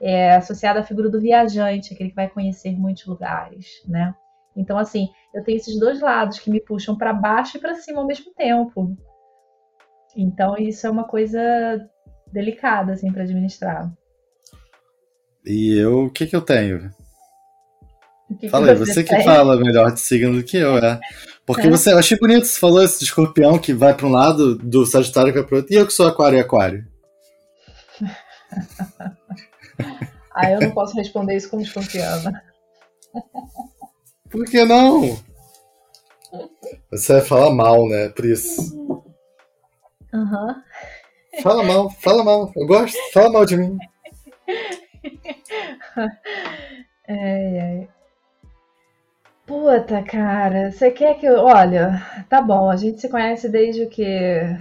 É 0.00 0.34
associada 0.34 0.80
à 0.80 0.82
figura 0.82 1.10
do 1.10 1.20
viajante, 1.20 1.92
aquele 1.92 2.10
que 2.10 2.16
vai 2.16 2.28
conhecer 2.28 2.72
muitos 2.72 3.04
lugares, 3.06 3.82
né? 3.86 4.14
Então, 4.56 4.78
assim, 4.78 5.08
eu 5.34 5.42
tenho 5.44 5.56
esses 5.56 5.78
dois 5.78 6.00
lados 6.00 6.38
que 6.38 6.50
me 6.50 6.60
puxam 6.60 6.96
para 6.96 7.12
baixo 7.12 7.58
e 7.58 7.60
para 7.60 7.74
cima 7.74 8.00
ao 8.00 8.06
mesmo 8.06 8.32
tempo. 8.34 8.96
Então, 10.16 10.56
isso 10.56 10.86
é 10.86 10.90
uma 10.90 11.04
coisa 11.04 11.40
delicada, 12.32 12.92
assim, 12.92 13.12
para 13.12 13.24
administrar. 13.24 13.92
E 15.44 15.76
eu, 15.76 16.06
o 16.06 16.10
que 16.10 16.26
que 16.26 16.36
eu 16.36 16.40
tenho? 16.40 16.90
Que 18.38 18.48
Falei, 18.48 18.74
você, 18.74 18.94
você 18.94 19.04
que 19.04 19.22
fala 19.22 19.56
melhor 19.56 19.92
de 19.92 20.00
signo 20.00 20.36
do 20.36 20.42
que 20.42 20.56
eu, 20.56 20.76
é. 20.78 20.98
Porque 21.46 21.66
é. 21.66 21.70
você, 21.70 21.92
eu 21.92 21.98
achei 21.98 22.18
bonito, 22.18 22.46
você 22.46 22.58
falou 22.58 22.82
esse 22.82 22.98
de 22.98 23.04
escorpião 23.04 23.58
que 23.58 23.72
vai 23.72 23.94
para 23.94 24.06
um 24.06 24.10
lado, 24.10 24.56
do 24.56 24.86
Sagitário 24.86 25.32
que 25.32 25.38
vai 25.38 25.48
para 25.48 25.56
outro, 25.58 25.72
e 25.72 25.76
eu 25.76 25.86
que 25.86 25.92
sou 25.92 26.06
aquário 26.06 26.38
e 26.38 26.40
aquário. 26.40 26.86
ah, 30.34 30.50
eu 30.50 30.60
não 30.60 30.70
posso 30.70 30.96
responder 30.96 31.36
isso 31.36 31.50
como 31.50 31.62
escorpiana. 31.62 32.42
Por 34.30 34.44
que 34.46 34.64
não? 34.64 35.18
Você 36.90 37.12
vai 37.14 37.22
falar 37.22 37.50
mal, 37.50 37.88
né? 37.88 38.08
Por 38.08 38.24
isso. 38.24 38.74
Uhum. 40.12 40.54
Fala 41.42 41.62
mal, 41.62 41.90
fala 41.90 42.24
mal. 42.24 42.52
Eu 42.56 42.66
gosto, 42.66 42.96
fala 43.12 43.30
mal 43.30 43.46
de 43.46 43.56
mim. 43.56 43.78
É, 47.06 47.82
é. 47.82 47.88
Puta, 49.46 50.02
cara, 50.02 50.72
você 50.72 50.90
quer 50.90 51.18
que 51.18 51.26
eu. 51.26 51.44
Olha, 51.44 52.00
tá 52.30 52.40
bom, 52.40 52.70
a 52.70 52.76
gente 52.76 53.00
se 53.00 53.10
conhece 53.10 53.46
desde 53.46 53.82
o 53.82 53.90
que? 53.90 54.04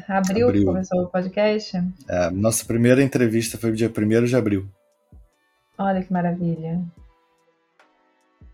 Abril, 0.10 0.48
abril. 0.48 0.52
que 0.52 0.66
começou 0.66 1.04
o 1.04 1.08
podcast? 1.08 1.78
É, 2.10 2.30
nossa 2.30 2.66
primeira 2.66 3.02
entrevista 3.02 3.58
foi 3.58 3.72
dia 3.72 3.90
1 3.90 4.25
de 4.25 4.36
abril. 4.36 4.68
Olha 5.78 6.04
que 6.04 6.12
maravilha. 6.12 6.82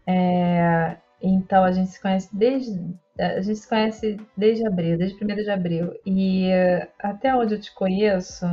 É, 0.05 0.97
então 1.19 1.63
a 1.63 1.71
gente 1.71 1.89
se 1.89 1.99
conhece 1.99 2.29
desde. 2.31 2.79
A 3.19 3.41
gente 3.41 3.59
se 3.59 3.67
conhece 3.67 4.17
desde 4.37 4.67
abril, 4.67 4.99
desde 4.99 5.23
1 5.23 5.27
de 5.27 5.49
abril. 5.49 5.93
E 6.05 6.51
até 6.99 7.33
onde 7.35 7.55
eu 7.55 7.59
te 7.59 7.73
conheço, 7.73 8.45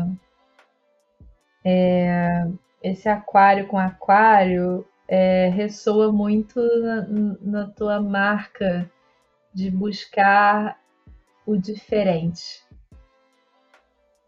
é, 1.62 2.46
esse 2.82 3.06
aquário 3.06 3.66
com 3.66 3.78
aquário 3.78 4.86
é, 5.08 5.48
ressoa 5.48 6.12
muito 6.12 6.60
na, 6.80 7.06
na 7.40 7.66
tua 7.66 8.00
marca 8.00 8.90
de 9.52 9.70
buscar 9.70 10.78
o 11.46 11.56
diferente. 11.56 12.64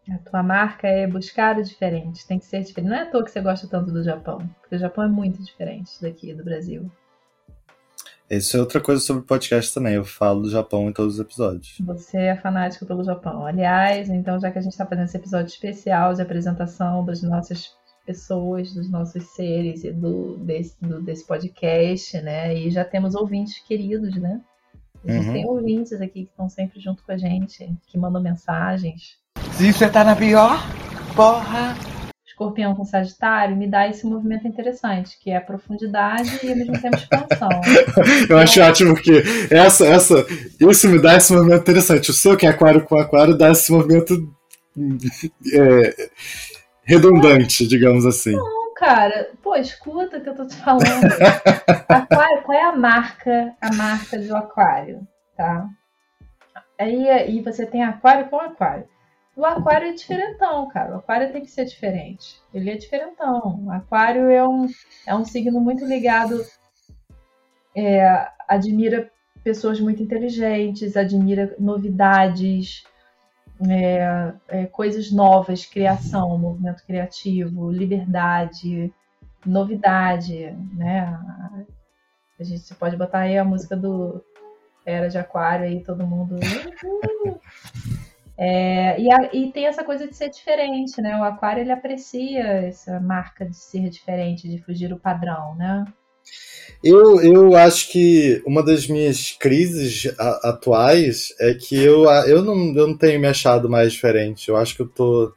A 0.09 0.17
tua 0.17 0.41
marca 0.41 0.87
é 0.87 1.05
buscar 1.05 1.57
o 1.57 1.63
diferente, 1.63 2.25
tem 2.25 2.39
que 2.39 2.45
ser 2.45 2.63
diferente. 2.63 2.89
Não 2.89 2.97
é 2.97 3.01
à 3.03 3.05
toa 3.05 3.23
que 3.23 3.29
você 3.29 3.41
gosta 3.41 3.67
tanto 3.67 3.91
do 3.91 4.03
Japão, 4.03 4.39
porque 4.59 4.75
o 4.75 4.79
Japão 4.79 5.03
é 5.03 5.07
muito 5.07 5.43
diferente 5.43 6.01
daqui 6.01 6.33
do 6.33 6.43
Brasil. 6.43 6.89
Isso 8.29 8.57
é 8.57 8.59
outra 8.59 8.79
coisa 8.79 9.01
sobre 9.01 9.23
o 9.23 9.25
podcast 9.25 9.73
também. 9.73 9.95
Eu 9.95 10.05
falo 10.05 10.41
do 10.41 10.51
Japão 10.51 10.87
em 10.87 10.93
todos 10.93 11.15
os 11.15 11.19
episódios. 11.19 11.77
Você 11.79 12.17
é 12.17 12.35
fanático 12.35 12.85
pelo 12.85 13.03
Japão. 13.03 13.43
Aliás, 13.43 14.07
então, 14.07 14.39
já 14.39 14.51
que 14.51 14.59
a 14.59 14.61
gente 14.61 14.71
está 14.71 14.85
fazendo 14.85 15.05
esse 15.05 15.17
episódio 15.17 15.47
especial 15.47 16.13
de 16.13 16.21
apresentação 16.21 17.03
das 17.03 17.23
nossas 17.23 17.75
pessoas, 18.09 18.73
dos 18.73 18.89
nossos 18.89 19.23
seres 19.35 19.83
e 19.83 19.91
do 19.91 20.35
desse, 20.37 20.75
do, 20.81 20.99
desse 20.99 21.23
podcast, 21.27 22.19
né? 22.21 22.57
E 22.57 22.71
já 22.71 22.83
temos 22.83 23.13
ouvintes 23.13 23.59
queridos, 23.59 24.15
né? 24.15 24.41
A 25.05 25.11
gente 25.11 25.27
uhum. 25.27 25.33
tem 25.33 25.45
ouvintes 25.45 26.01
aqui 26.01 26.23
que 26.23 26.31
estão 26.31 26.49
sempre 26.49 26.79
junto 26.79 27.03
com 27.03 27.11
a 27.11 27.17
gente, 27.17 27.71
que 27.87 27.99
mandam 27.99 28.19
mensagens. 28.19 29.19
Se 29.53 29.71
você 29.71 29.87
tá 29.87 30.03
na 30.03 30.15
pior, 30.15 30.57
porra! 31.15 31.77
Escorpião 32.25 32.73
com 32.73 32.83
Sagitário 32.83 33.55
me 33.55 33.67
dá 33.67 33.87
esse 33.87 34.07
movimento 34.07 34.47
interessante, 34.47 35.19
que 35.19 35.29
é 35.29 35.39
profundidade 35.39 36.39
e 36.43 36.49
ao 36.49 36.57
mesmo 36.57 36.81
tempo 36.81 36.97
expansão. 36.97 37.49
Eu 38.27 38.39
acho 38.39 38.59
ótimo 38.61 38.95
que 38.95 39.21
essa, 39.51 39.85
essa, 39.85 40.25
isso 40.59 40.89
me 40.89 40.99
dá 40.99 41.15
esse 41.15 41.31
movimento 41.31 41.61
interessante. 41.61 42.09
O 42.09 42.13
seu 42.13 42.35
que 42.35 42.47
é 42.47 42.49
aquário 42.49 42.83
com 42.85 42.97
aquário 42.97 43.37
dá 43.37 43.51
esse 43.51 43.71
movimento 43.71 44.15
é, 45.53 46.09
redundante, 46.89 47.67
digamos 47.67 48.05
assim. 48.05 48.31
Não, 48.31 48.73
cara. 48.73 49.29
Pô, 49.43 49.55
escuta 49.55 50.17
o 50.17 50.21
que 50.21 50.29
eu 50.29 50.35
tô 50.35 50.47
te 50.47 50.55
falando. 50.55 50.83
aquário, 51.87 52.41
qual 52.41 52.57
é 52.57 52.63
a 52.63 52.75
marca, 52.75 53.55
a 53.61 53.73
marca 53.73 54.17
do 54.17 54.35
aquário, 54.35 55.07
tá? 55.37 55.69
Aí, 56.79 57.07
aí 57.07 57.41
você 57.41 57.65
tem 57.65 57.83
aquário 57.83 58.27
com 58.29 58.39
aquário. 58.39 58.85
O 59.35 59.45
aquário 59.45 59.89
é 59.89 59.93
diferentão, 59.93 60.67
cara. 60.69 60.95
O 60.95 60.97
aquário 60.97 61.31
tem 61.31 61.43
que 61.43 61.51
ser 61.51 61.65
diferente. 61.65 62.41
Ele 62.53 62.71
é 62.71 62.75
diferentão. 62.75 63.63
O 63.65 63.71
aquário 63.71 64.29
é 64.29 64.45
um, 64.45 64.67
é 65.05 65.15
um 65.15 65.23
signo 65.23 65.61
muito 65.61 65.85
ligado. 65.85 66.43
É, 67.75 68.27
admira 68.47 69.09
pessoas 69.43 69.79
muito 69.79 70.01
inteligentes, 70.01 70.97
admira 70.97 71.55
novidades, 71.59 72.83
é, 73.67 74.33
é, 74.47 74.65
coisas 74.67 75.11
novas, 75.11 75.65
criação, 75.65 76.37
movimento 76.37 76.85
criativo, 76.85 77.71
liberdade, 77.71 78.93
novidade, 79.45 80.51
né? 80.73 81.19
A 82.39 82.43
gente 82.43 82.73
pode 82.75 82.95
botar 82.95 83.19
aí 83.19 83.37
a 83.37 83.43
música 83.43 83.75
do 83.75 84.23
Era 84.85 85.09
de 85.09 85.17
Aquário 85.17 85.65
aí, 85.65 85.83
todo 85.83 86.07
mundo. 86.07 86.37
É, 88.41 88.97
e, 88.97 89.11
a, 89.11 89.29
e, 89.33 89.51
tem 89.51 89.65
essa 89.65 89.83
coisa 89.83 90.07
de 90.07 90.15
ser 90.15 90.29
diferente, 90.29 91.01
né? 91.01 91.17
O 91.17 91.23
aquário 91.25 91.59
ele 91.59 91.73
aprecia 91.73 92.41
essa 92.41 92.97
marca 92.97 93.45
de 93.45 93.53
ser 93.53 93.89
diferente, 93.89 94.47
de 94.47 94.63
fugir 94.63 94.87
do 94.87 94.97
padrão, 94.97 95.55
né? 95.55 95.83
Eu, 96.83 97.21
eu 97.21 97.55
acho 97.57 97.91
que 97.91 98.41
uma 98.45 98.63
das 98.63 98.87
minhas 98.87 99.31
crises 99.31 100.13
a, 100.17 100.49
atuais 100.49 101.33
é 101.39 101.53
que 101.53 101.75
eu, 101.75 102.05
eu, 102.25 102.41
não, 102.41 102.55
eu 102.73 102.87
não 102.87 102.97
tenho 102.97 103.19
me 103.19 103.27
achado 103.27 103.69
mais 103.69 103.91
diferente. 103.91 104.47
Eu 104.47 104.55
acho 104.55 104.75
que 104.75 104.81
eu 104.81 104.87
tô 104.87 105.33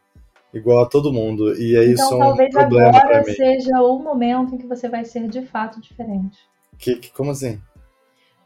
igual 0.54 0.84
a 0.84 0.88
todo 0.88 1.12
mundo. 1.12 1.56
E 1.60 1.76
é 1.76 1.84
então, 1.84 2.06
isso 2.06 2.18
talvez 2.18 2.48
um 2.54 2.58
problema 2.58 2.98
agora 2.98 3.24
seja 3.24 3.82
o 3.82 3.98
momento 3.98 4.54
em 4.54 4.58
que 4.58 4.66
você 4.66 4.88
vai 4.88 5.04
ser 5.04 5.28
de 5.28 5.42
fato 5.46 5.80
diferente. 5.80 6.38
Que, 6.78 6.96
que, 6.96 7.12
como 7.12 7.32
assim? 7.32 7.60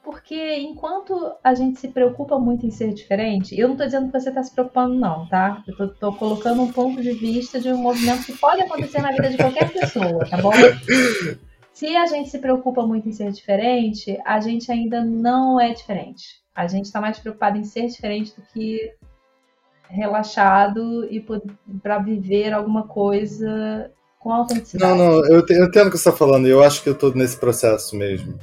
Porque 0.03 0.57
enquanto 0.59 1.33
a 1.43 1.53
gente 1.53 1.81
se 1.81 1.89
preocupa 1.89 2.39
muito 2.39 2.65
em 2.65 2.71
ser 2.71 2.95
diferente, 2.95 3.59
eu 3.59 3.67
não 3.67 3.75
estou 3.75 3.87
dizendo 3.87 4.07
que 4.07 4.19
você 4.19 4.29
está 4.29 4.43
se 4.43 4.53
preocupando, 4.55 4.95
não, 4.95 5.27
tá? 5.27 5.65
Eu 5.67 5.87
estou 5.87 6.13
colocando 6.15 6.63
um 6.63 6.73
ponto 6.73 7.03
de 7.03 7.11
vista 7.13 7.61
de 7.61 7.73
um 7.73 7.79
movimento 7.79 8.25
que 8.25 8.39
pode 8.39 8.63
acontecer 8.63 9.03
na 9.03 9.11
vida 9.11 9.31
de 9.31 9.37
qualquer 9.37 9.69
pessoa, 9.73 10.25
tá 10.31 10.37
bom? 10.37 10.53
Se 11.77 11.95
a 11.95 12.07
gente 12.07 12.31
se 12.31 12.39
preocupa 12.39 12.87
muito 12.87 13.07
em 13.07 13.13
ser 13.13 13.31
diferente, 13.31 14.19
a 14.25 14.41
gente 14.41 14.73
ainda 14.73 15.05
não 15.05 15.61
é 15.61 15.75
diferente. 15.75 16.41
A 16.55 16.67
gente 16.67 16.87
está 16.87 17.03
mais 17.03 17.19
preocupado 17.19 17.59
em 17.59 17.65
ser 17.65 17.87
diferente 17.89 18.35
do 18.35 18.41
que 18.47 18.95
relaxado 19.87 21.05
e 21.13 21.23
para 21.83 21.99
viver 21.99 22.55
alguma 22.55 22.89
coisa 22.89 23.93
com 24.19 24.33
autenticidade. 24.33 24.99
Não, 24.99 25.21
não, 25.21 25.27
eu, 25.27 25.45
te, 25.45 25.53
eu 25.53 25.67
entendo 25.67 25.89
o 25.89 25.91
que 25.91 25.99
você 25.99 26.09
está 26.09 26.19
falando, 26.19 26.49
eu 26.49 26.63
acho 26.63 26.83
que 26.83 26.89
eu 26.89 26.95
estou 26.95 27.15
nesse 27.15 27.37
processo 27.37 27.95
mesmo. 27.95 28.41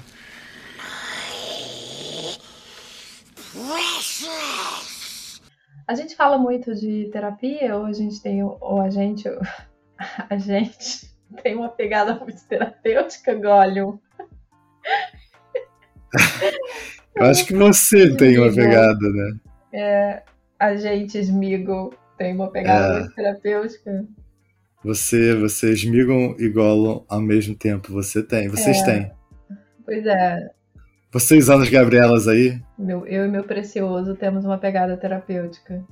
A 5.88 5.96
gente 5.96 6.16
fala 6.16 6.38
muito 6.38 6.76
de 6.76 7.10
terapia, 7.12 7.76
ou 7.78 7.86
a 7.86 7.94
gente 7.94 8.22
tem, 8.22 8.44
ou 8.44 8.80
a 8.80 8.92
gente, 8.92 9.28
a 10.30 10.38
gente 10.38 11.13
tem 11.42 11.56
uma 11.56 11.70
pegada 11.70 12.16
muito 12.16 12.44
terapêutica, 12.48 13.34
Gollum. 13.36 13.98
Eu 17.16 17.26
acho 17.26 17.46
que 17.46 17.54
você 17.54 18.16
tem 18.16 18.40
uma 18.40 18.52
pegada, 18.54 19.08
né? 19.10 19.36
É, 19.72 20.24
a 20.60 20.76
gente, 20.76 21.20
Smigo, 21.20 21.94
tem 22.18 22.34
uma 22.34 22.50
pegada 22.50 22.96
é. 22.96 23.00
muito 23.00 23.16
terapêutica. 23.16 24.06
Você, 24.84 25.36
vocês 25.36 25.80
Smigon 25.80 26.36
e 26.38 26.50
Gollum 26.50 27.06
ao 27.08 27.22
mesmo 27.22 27.56
tempo. 27.56 27.94
Você 27.94 28.22
tem, 28.22 28.50
vocês 28.50 28.80
é. 28.80 28.86
têm. 28.86 29.12
Pois 29.86 30.06
é. 30.06 30.50
Vocês, 31.12 31.50
Anas 31.50 31.70
Gabrielas 31.70 32.28
aí? 32.28 32.60
Meu, 32.78 33.06
eu 33.06 33.26
e 33.26 33.30
meu 33.30 33.44
precioso 33.44 34.16
temos 34.16 34.44
uma 34.44 34.58
pegada 34.58 34.98
terapêutica. 34.98 35.84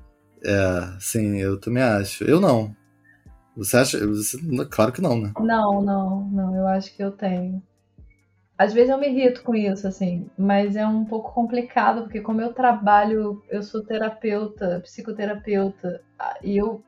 É, 0.43 0.97
sim, 0.99 1.37
eu 1.37 1.59
também 1.59 1.83
acho. 1.83 2.23
Eu 2.23 2.41
não. 2.41 2.75
Você 3.55 3.77
acha? 3.77 4.07
Você, 4.07 4.37
claro 4.69 4.91
que 4.91 5.01
não, 5.01 5.19
né? 5.19 5.31
Não, 5.39 5.81
não, 5.81 6.23
não. 6.25 6.55
Eu 6.55 6.67
acho 6.67 6.95
que 6.95 7.03
eu 7.03 7.11
tenho. 7.11 7.61
Às 8.57 8.73
vezes 8.73 8.91
eu 8.91 8.97
me 8.99 9.09
irrito 9.09 9.41
com 9.41 9.55
isso, 9.55 9.87
assim, 9.87 10.29
mas 10.37 10.75
é 10.75 10.85
um 10.85 11.03
pouco 11.03 11.33
complicado, 11.33 12.03
porque 12.03 12.21
como 12.21 12.41
eu 12.41 12.53
trabalho, 12.53 13.43
eu 13.49 13.63
sou 13.63 13.83
terapeuta, 13.83 14.79
psicoterapeuta, 14.81 16.01
e 16.43 16.57
eu 16.57 16.83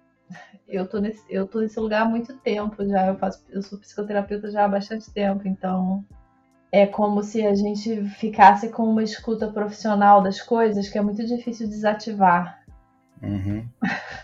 eu 0.67 0.87
tô 0.87 0.99
nesse, 0.99 1.23
eu 1.29 1.47
tô 1.47 1.61
nesse 1.61 1.79
lugar 1.79 2.03
há 2.03 2.05
muito 2.05 2.35
tempo 2.37 2.85
já, 2.87 3.07
eu 3.07 3.17
faço, 3.17 3.43
eu 3.49 3.61
sou 3.61 3.79
psicoterapeuta 3.79 4.51
já 4.51 4.65
há 4.65 4.67
bastante 4.67 5.11
tempo, 5.11 5.47
então 5.47 6.03
é 6.71 6.85
como 6.85 7.23
se 7.23 7.45
a 7.45 7.53
gente 7.53 8.03
ficasse 8.05 8.69
com 8.69 8.83
uma 8.83 9.03
escuta 9.03 9.47
profissional 9.47 10.21
das 10.21 10.41
coisas 10.41 10.89
que 10.89 10.97
é 10.97 11.01
muito 11.01 11.25
difícil 11.25 11.67
desativar. 11.67 12.63
Uhum. 13.21 13.67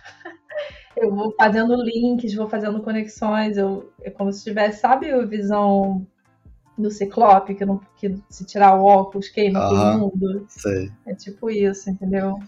eu 1.00 1.16
vou 1.16 1.34
fazendo 1.38 1.82
links, 1.82 2.34
vou 2.36 2.48
fazendo 2.48 2.82
conexões, 2.82 3.58
eu, 3.58 3.92
é 4.02 4.10
como 4.10 4.32
se 4.32 4.44
tivesse, 4.44 4.82
sabe, 4.82 5.10
a 5.10 5.26
visão 5.26 6.06
do 6.78 6.90
Ciclope, 6.90 7.56
que, 7.56 7.66
não, 7.66 7.82
que 7.98 8.16
se 8.30 8.46
tirar 8.46 8.76
o 8.76 8.86
óculos 8.86 9.28
queima 9.28 9.60
todo 9.60 10.00
mundo. 10.00 10.46
Sei. 10.48 10.92
É 11.06 11.14
tipo 11.14 11.50
isso, 11.50 11.90
entendeu? 11.90 12.40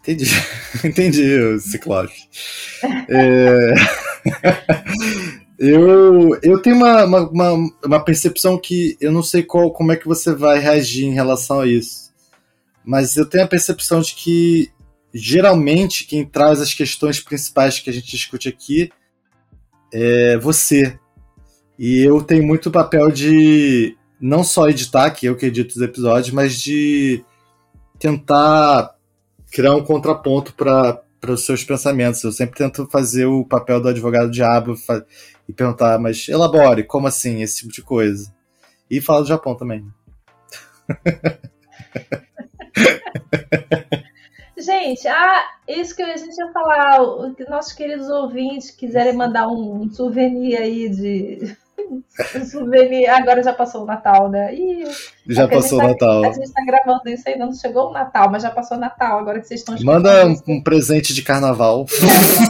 Entendi, 0.00 0.26
entendi 0.84 1.38
o 1.38 1.58
Ciclope. 1.58 2.28
é... 3.08 3.74
Eu, 5.58 6.38
eu 6.42 6.60
tenho 6.60 6.76
uma, 6.76 7.04
uma, 7.04 7.52
uma, 7.82 8.04
percepção 8.04 8.58
que 8.58 8.94
eu 9.00 9.10
não 9.10 9.22
sei 9.22 9.42
qual, 9.42 9.72
como 9.72 9.90
é 9.90 9.96
que 9.96 10.06
você 10.06 10.34
vai 10.34 10.58
reagir 10.58 11.06
em 11.06 11.14
relação 11.14 11.60
a 11.60 11.66
isso. 11.66 12.12
Mas 12.84 13.16
eu 13.16 13.24
tenho 13.24 13.44
a 13.44 13.48
percepção 13.48 14.02
de 14.02 14.14
que 14.14 14.70
geralmente 15.16 16.04
quem 16.04 16.24
traz 16.24 16.60
as 16.60 16.74
questões 16.74 17.20
principais 17.20 17.78
que 17.78 17.88
a 17.88 17.92
gente 17.92 18.10
discute 18.10 18.48
aqui 18.48 18.90
é 19.92 20.36
você. 20.36 20.98
E 21.78 22.00
eu 22.00 22.22
tenho 22.22 22.46
muito 22.46 22.70
papel 22.70 23.10
de 23.10 23.96
não 24.20 24.44
só 24.44 24.68
editar, 24.68 25.10
que 25.10 25.26
eu 25.26 25.36
que 25.36 25.46
edito 25.46 25.74
os 25.74 25.82
episódios, 25.82 26.34
mas 26.34 26.60
de 26.60 27.24
tentar 27.98 28.94
criar 29.50 29.74
um 29.74 29.84
contraponto 29.84 30.54
para 30.54 31.02
os 31.28 31.44
seus 31.44 31.64
pensamentos. 31.64 32.22
Eu 32.22 32.32
sempre 32.32 32.58
tento 32.58 32.86
fazer 32.86 33.26
o 33.26 33.44
papel 33.44 33.80
do 33.80 33.88
advogado 33.88 34.30
diabo 34.30 34.74
e 35.48 35.52
perguntar, 35.52 35.98
mas 35.98 36.28
elabore, 36.28 36.84
como 36.84 37.06
assim, 37.06 37.42
esse 37.42 37.60
tipo 37.60 37.72
de 37.72 37.82
coisa. 37.82 38.34
E 38.90 39.00
fala 39.00 39.22
do 39.22 39.28
Japão 39.28 39.54
também. 39.54 39.86
Gente, 44.58 45.06
ah, 45.06 45.44
isso 45.68 45.94
que 45.94 46.02
a 46.02 46.16
gente 46.16 46.36
ia 46.36 46.50
falar, 46.50 46.98
nossos 47.48 47.74
queridos 47.74 48.08
ouvintes 48.08 48.70
quiserem 48.70 49.12
mandar 49.12 49.48
um, 49.48 49.82
um 49.82 49.90
souvenir 49.90 50.56
aí 50.56 50.88
de 50.88 51.56
um 52.34 52.44
souvenir. 52.44 53.08
Agora 53.10 53.42
já 53.42 53.52
passou 53.52 53.82
o 53.82 53.86
Natal, 53.86 54.30
né? 54.30 54.54
Ih, 54.54 54.84
já 55.26 55.44
é 55.44 55.46
passou 55.46 55.78
o 55.78 55.82
tá, 55.82 55.88
Natal. 55.88 56.24
A 56.24 56.32
gente 56.32 56.52
tá 56.52 56.64
gravando 56.64 57.08
isso 57.08 57.28
ainda, 57.28 57.44
não 57.44 57.52
chegou 57.52 57.90
o 57.90 57.92
Natal, 57.92 58.30
mas 58.30 58.42
já 58.42 58.50
passou 58.50 58.78
o 58.78 58.80
Natal, 58.80 59.18
agora 59.18 59.40
que 59.40 59.46
vocês 59.46 59.60
estão 59.60 59.76
Manda 59.82 60.26
um, 60.26 60.36
um, 60.48 60.62
presente 60.62 61.12
de 61.12 61.22
carnaval. 61.22 61.84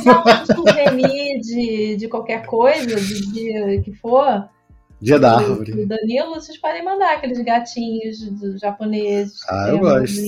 É, 0.06 0.42
um 0.42 0.46
souvenir 0.46 1.40
de, 1.40 1.96
de 1.96 2.08
qualquer 2.08 2.46
coisa, 2.46 2.94
de 3.00 3.32
dia 3.32 3.82
que 3.82 3.92
for. 3.92 4.48
Dia 5.00 5.18
da 5.18 5.36
árvore. 5.36 5.72
Do 5.72 5.86
Danilo, 5.86 6.34
vocês 6.34 6.58
podem 6.58 6.84
mandar 6.84 7.14
aqueles 7.14 7.42
gatinhos 7.42 8.18
japoneses. 8.60 9.40
Ah, 9.48 9.68
eu 9.70 9.78
gosto. 9.80 10.20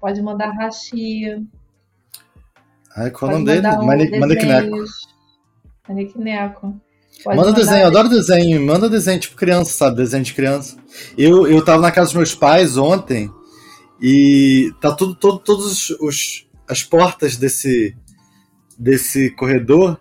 Pode 0.00 0.22
mandar 0.22 0.50
hashi. 0.52 1.46
Ai, 2.96 3.10
qual 3.10 3.30
é 3.30 3.34
o 3.34 3.38
nome 3.38 3.46
dele? 3.46 3.66
Um 3.68 3.86
Manequineco. 3.86 4.84
Manequineco. 5.88 6.80
Pode 7.24 7.36
manda 7.36 7.52
desenho, 7.52 7.82
eu 7.82 7.86
adoro 7.88 8.08
desenho. 8.08 8.64
Manda 8.64 8.88
desenho, 8.88 9.18
tipo 9.18 9.36
criança, 9.36 9.72
sabe? 9.72 9.96
Desenho 9.96 10.24
de 10.24 10.34
criança. 10.34 10.76
Eu, 11.16 11.46
eu 11.46 11.64
tava 11.64 11.82
na 11.82 11.90
casa 11.90 12.08
dos 12.08 12.16
meus 12.16 12.34
pais 12.34 12.76
ontem 12.76 13.30
e 14.00 14.72
tá 14.80 14.92
tudo, 14.92 15.14
todo, 15.14 15.38
todos 15.38 15.90
os, 16.00 16.46
as 16.68 16.82
portas 16.82 17.36
desse, 17.36 17.96
desse 18.78 19.30
corredor 19.30 19.98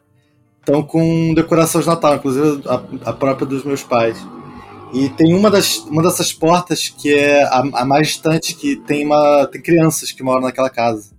estão 0.59 0.83
com 0.83 1.33
decoração 1.33 1.81
de 1.81 1.87
Natal, 1.87 2.15
inclusive 2.15 2.61
a, 2.67 3.09
a, 3.09 3.13
própria 3.13 3.47
dos 3.47 3.63
meus 3.63 3.83
pais. 3.83 4.17
E 4.93 5.09
tem 5.09 5.33
uma, 5.33 5.51
das, 5.51 5.79
uma 5.79 6.01
dessas 6.01 6.31
portas 6.31 6.89
que 6.89 7.13
é 7.13 7.43
a, 7.43 7.59
a 7.59 7.85
mais 7.85 8.07
distante 8.07 8.55
que 8.55 8.77
tem, 8.77 9.05
uma, 9.05 9.47
tem 9.51 9.61
crianças 9.61 10.11
que 10.11 10.23
moram 10.23 10.41
naquela 10.41 10.69
casa. 10.69 11.15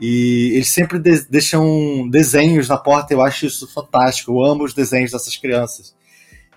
E 0.00 0.52
eles 0.54 0.68
sempre 0.68 0.98
de 0.98 1.22
deixam 1.28 2.08
desenhos 2.08 2.68
na 2.68 2.76
porta, 2.76 3.12
eu 3.12 3.22
acho 3.22 3.46
isso 3.46 3.66
fantástico. 3.72 4.32
Eu 4.32 4.44
amo 4.44 4.64
os 4.64 4.74
desenhos 4.74 5.10
dessas 5.10 5.36
crianças. 5.36 5.96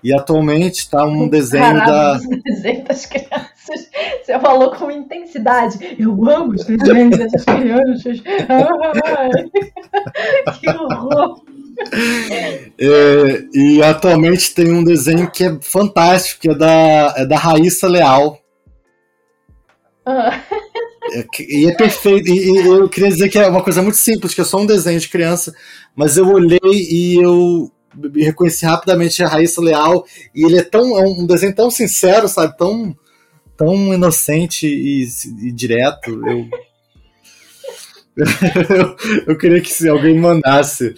E 0.04 0.12
atualmente 0.12 0.80
está 0.80 1.04
um 1.04 1.28
desenho 1.28 1.78
Caralho, 1.78 2.28
da. 2.28 2.38
desenho 2.44 2.84
das 2.84 3.06
crianças. 3.06 3.52
Você 4.22 4.38
falou 4.40 4.72
com 4.72 4.90
intensidade. 4.90 5.96
Eu 5.98 6.12
amo 6.28 6.54
os 6.54 6.64
desenhos 6.64 7.18
dessas 7.18 7.44
crianças. 7.44 8.20
que 10.60 10.68
horror! 10.68 11.42
É, 12.78 13.44
e 13.52 13.82
atualmente 13.82 14.54
tem 14.54 14.72
um 14.72 14.82
desenho 14.82 15.30
que 15.30 15.44
é 15.44 15.58
fantástico, 15.60 16.40
que 16.40 16.50
é 16.50 16.54
da, 16.54 17.14
é 17.16 17.26
da 17.26 17.36
Raíssa 17.36 17.88
Leal. 17.88 18.38
Ah. 20.04 20.42
É, 21.12 21.26
e 21.40 21.66
é 21.66 21.74
perfeito. 21.74 22.28
E, 22.28 22.50
e, 22.50 22.66
eu 22.66 22.88
queria 22.88 23.08
dizer 23.08 23.28
que 23.28 23.38
é 23.38 23.48
uma 23.48 23.62
coisa 23.62 23.82
muito 23.82 23.96
simples, 23.96 24.34
que 24.34 24.40
é 24.40 24.44
só 24.44 24.58
um 24.58 24.66
desenho 24.66 25.00
de 25.00 25.08
criança, 25.08 25.54
mas 25.94 26.16
eu 26.16 26.28
olhei 26.28 26.58
e 26.64 27.22
eu 27.22 27.70
reconheci 28.14 28.64
rapidamente 28.64 29.22
a 29.22 29.28
Raíssa 29.28 29.60
Leal, 29.60 30.04
e 30.34 30.44
ele 30.44 30.58
é 30.58 30.62
tão 30.62 30.98
é 30.98 31.02
um 31.02 31.26
desenho 31.26 31.54
tão 31.54 31.70
sincero, 31.70 32.26
sabe? 32.28 32.56
Tão, 32.56 32.96
tão 33.56 33.92
inocente 33.92 34.66
e, 34.66 35.06
e 35.46 35.52
direto. 35.52 36.10
Eu, 36.26 36.48
eu, 38.16 38.96
eu, 39.28 39.38
queria 39.38 39.60
que 39.60 39.70
se 39.70 39.88
alguém 39.88 40.18
mandasse 40.18 40.94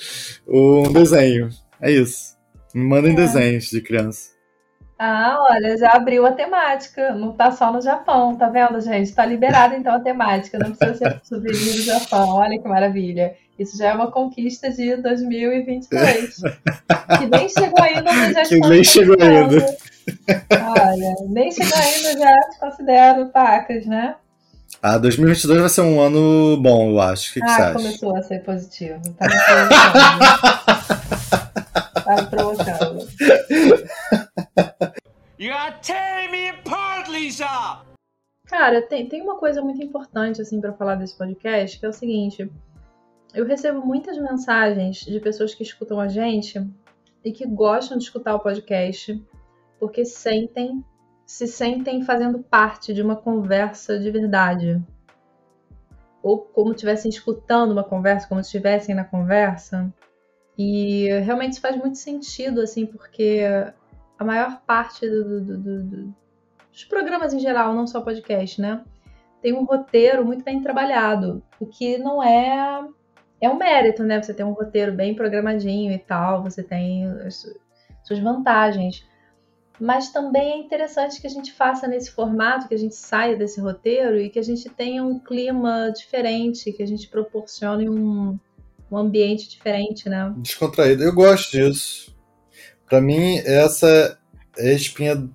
um 0.47 0.93
desenho. 0.93 1.49
É 1.81 1.91
isso. 1.91 2.35
Me 2.75 2.83
mandem 2.83 3.13
é. 3.13 3.17
desenhos 3.17 3.65
de 3.67 3.81
criança. 3.81 4.35
Ah, 4.99 5.37
olha, 5.51 5.77
já 5.77 5.91
abriu 5.91 6.25
a 6.25 6.33
temática. 6.33 7.13
Não 7.15 7.33
tá 7.33 7.51
só 7.51 7.73
no 7.73 7.81
Japão, 7.81 8.37
tá 8.37 8.49
vendo, 8.49 8.81
gente? 8.81 9.15
Tá 9.15 9.27
liberada 9.27 9.77
então 9.77 9.95
a 9.95 10.01
temática. 10.01 10.59
Não 10.59 10.73
precisa 10.73 10.95
ser 10.95 11.21
souvenir 11.25 11.75
do 11.75 11.83
Japão. 11.83 12.31
Olha 12.31 12.59
que 12.59 12.69
maravilha. 12.69 13.35
Isso 13.59 13.77
já 13.77 13.91
é 13.91 13.95
uma 13.95 14.11
conquista 14.11 14.71
de 14.71 14.97
2022. 14.97 16.37
que 17.19 17.27
nem 17.31 17.49
chegou 17.49 17.83
ainda, 17.83 18.13
mas 18.13 18.33
já 18.35 18.43
Que 18.49 18.61
nem 18.61 18.83
chegou 18.83 19.17
ainda. 19.21 19.77
Olha, 20.51 21.15
nem 21.29 21.53
chegou 21.53 21.79
ainda, 21.79 22.19
já 22.19 22.41
te 22.51 22.59
considero 22.59 23.27
pacas, 23.29 23.87
né? 23.87 24.17
Ah, 24.83 24.99
2022 24.99 25.61
vai 25.61 25.69
ser 25.69 25.81
um 25.81 26.01
ano 26.01 26.57
bom, 26.61 26.91
eu 26.91 27.01
acho. 27.01 27.31
O 27.31 27.35
que, 27.35 27.41
que 27.41 27.47
ah, 27.47 27.55
você 27.55 27.63
acha? 27.63 27.73
começou 27.75 28.17
a 28.17 28.23
ser 28.23 28.43
positivo. 28.43 29.01
Tá 29.19 29.27
me 29.27 29.37
provocando. 29.47 30.29
tá 32.05 32.17
me 32.17 32.27
provocando. 32.27 33.09
You 35.39 35.53
got 35.53 35.87
10 35.87 36.25
Delícia! 37.15 37.47
Cara, 38.47 38.83
tem, 38.83 39.09
tem 39.09 39.23
uma 39.23 39.37
coisa 39.37 39.63
muito 39.63 39.83
importante, 39.83 40.43
assim, 40.43 40.61
para 40.61 40.73
falar 40.73 40.97
desse 40.97 41.17
podcast, 41.17 41.79
que 41.79 41.87
é 41.87 41.89
o 41.89 41.93
seguinte. 41.93 42.51
Eu 43.33 43.47
recebo 43.47 43.85
muitas 43.85 44.19
mensagens 44.19 44.99
de 44.99 45.21
pessoas 45.21 45.55
que 45.55 45.63
escutam 45.63 46.01
a 46.01 46.09
gente 46.09 46.61
e 47.25 47.33
que 47.33 47.47
gostam 47.47 47.97
de 47.97 48.05
escutar 48.05 48.35
o 48.35 48.41
podcast 48.41 49.23
porque 49.79 50.05
sentem, 50.05 50.85
se 51.27 51.47
sentem 51.47 52.03
fazendo 52.03 52.39
parte 52.41 52.93
de 52.93 53.03
uma 53.03 53.17
conversa 53.17 53.99
de 53.99 54.11
verdade. 54.11 54.83
Ou 56.23 56.39
como 56.39 56.73
estivessem 56.73 57.09
escutando 57.09 57.73
uma 57.73 57.85
conversa, 57.85 58.29
como 58.29 58.41
estivessem 58.41 58.95
na 58.95 59.05
conversa. 59.05 59.93
E 60.57 61.09
realmente 61.25 61.53
isso 61.53 61.61
faz 61.61 61.77
muito 61.77 61.99
sentido, 61.99 62.61
assim, 62.61 62.87
porque 62.87 63.43
a 64.19 64.25
maior 64.25 64.61
parte 64.63 65.09
do, 65.09 65.41
do, 65.41 65.59
do, 65.59 66.15
dos 66.71 66.85
programas 66.85 67.33
em 67.35 67.39
geral, 67.39 67.75
não 67.75 67.87
só 67.87 68.01
podcast, 68.01 68.61
né? 68.61 68.83
Tem 69.43 69.53
um 69.53 69.65
roteiro 69.65 70.25
muito 70.25 70.43
bem 70.43 70.63
trabalhado, 70.63 71.43
o 71.61 71.67
que 71.67 71.99
não 71.99 72.23
é 72.23 72.87
é 73.41 73.49
um 73.49 73.57
mérito, 73.57 74.03
né? 74.03 74.23
Você 74.23 74.33
tem 74.33 74.45
um 74.45 74.53
roteiro 74.53 74.93
bem 74.93 75.15
programadinho 75.15 75.93
e 75.93 75.99
tal, 75.99 76.43
você 76.43 76.63
tem 76.63 77.07
as 77.27 77.45
suas 78.03 78.19
vantagens. 78.19 79.07
Mas 79.81 80.11
também 80.11 80.53
é 80.53 80.59
interessante 80.59 81.21
que 81.21 81.27
a 81.27 81.31
gente 81.31 81.53
faça 81.53 81.89
nesse 81.89 82.11
formato, 82.11 82.69
que 82.69 82.75
a 82.75 82.79
gente 82.79 82.95
saia 82.95 83.37
desse 83.37 83.61
roteiro 83.61 84.19
e 84.19 84.31
que 84.31 84.39
a 84.39 84.43
gente 84.43 84.69
tenha 84.69 85.03
um 85.03 85.19
clima 85.19 85.91
diferente, 85.91 86.73
que 86.73 86.83
a 86.83 86.87
gente 86.87 87.09
proporcione 87.09 87.89
um, 87.89 88.39
um 88.91 88.97
ambiente 88.97 89.49
diferente, 89.49 90.09
né? 90.09 90.33
Descontraído. 90.37 91.03
Eu 91.03 91.15
gosto 91.15 91.51
disso. 91.51 92.15
Para 92.89 93.01
mim, 93.01 93.39
essa 93.39 94.17
é 94.57 94.71
a 94.71 94.73
espinha 94.73 95.29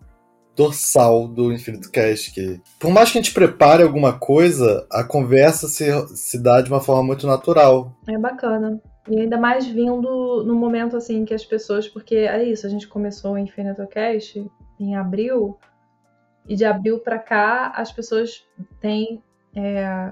dorsal 0.55 1.27
do 1.27 1.51
Infinito 1.53 1.89
Cast. 1.91 2.31
Que, 2.31 2.61
por 2.79 2.91
mais 2.91 3.11
que 3.11 3.17
a 3.17 3.21
gente 3.21 3.33
prepare 3.33 3.83
alguma 3.83 4.13
coisa, 4.13 4.85
a 4.91 5.03
conversa 5.03 5.67
se, 5.67 5.85
se 6.15 6.37
dá 6.37 6.61
de 6.61 6.69
uma 6.69 6.81
forma 6.81 7.03
muito 7.03 7.25
natural. 7.25 7.93
É 8.07 8.17
bacana. 8.17 8.81
E 9.07 9.19
ainda 9.19 9.37
mais 9.37 9.65
vindo 9.67 10.43
no 10.43 10.55
momento 10.55 10.97
assim 10.97 11.25
que 11.25 11.33
as 11.33 11.45
pessoas. 11.45 11.87
Porque 11.87 12.15
é 12.15 12.43
isso, 12.43 12.65
a 12.65 12.69
gente 12.69 12.87
começou 12.87 13.33
o 13.33 13.37
Infinito 13.37 13.85
Cast 13.87 14.49
em 14.79 14.95
abril. 14.95 15.57
E 16.47 16.55
de 16.55 16.65
abril 16.65 16.99
para 16.99 17.19
cá, 17.19 17.71
as 17.75 17.91
pessoas 17.91 18.43
têm 18.79 19.21
é, 19.55 20.11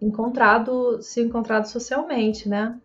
encontrado, 0.00 1.00
se 1.00 1.22
encontrado 1.22 1.66
socialmente, 1.66 2.48
né? 2.48 2.80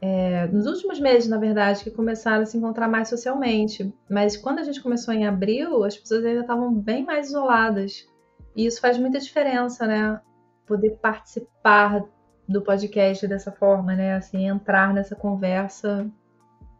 é, 0.00 0.46
nos 0.46 0.66
últimos 0.66 0.98
meses, 0.98 1.28
na 1.28 1.36
verdade, 1.36 1.84
que 1.84 1.90
começaram 1.90 2.42
a 2.42 2.46
se 2.46 2.56
encontrar 2.56 2.88
mais 2.88 3.08
socialmente. 3.08 3.92
Mas 4.08 4.36
quando 4.36 4.58
a 4.58 4.62
gente 4.62 4.82
começou 4.82 5.12
em 5.12 5.26
abril, 5.26 5.84
as 5.84 5.96
pessoas 5.96 6.24
ainda 6.24 6.40
estavam 6.40 6.72
bem 6.72 7.04
mais 7.04 7.28
isoladas. 7.28 8.08
E 8.56 8.64
isso 8.64 8.80
faz 8.80 8.98
muita 8.98 9.20
diferença, 9.20 9.86
né? 9.86 10.20
Poder 10.66 10.98
participar 11.02 12.02
do 12.50 12.60
podcast 12.60 13.26
dessa 13.28 13.52
forma, 13.52 13.94
né? 13.94 14.14
Assim, 14.14 14.48
entrar 14.48 14.92
nessa 14.92 15.14
conversa 15.14 16.10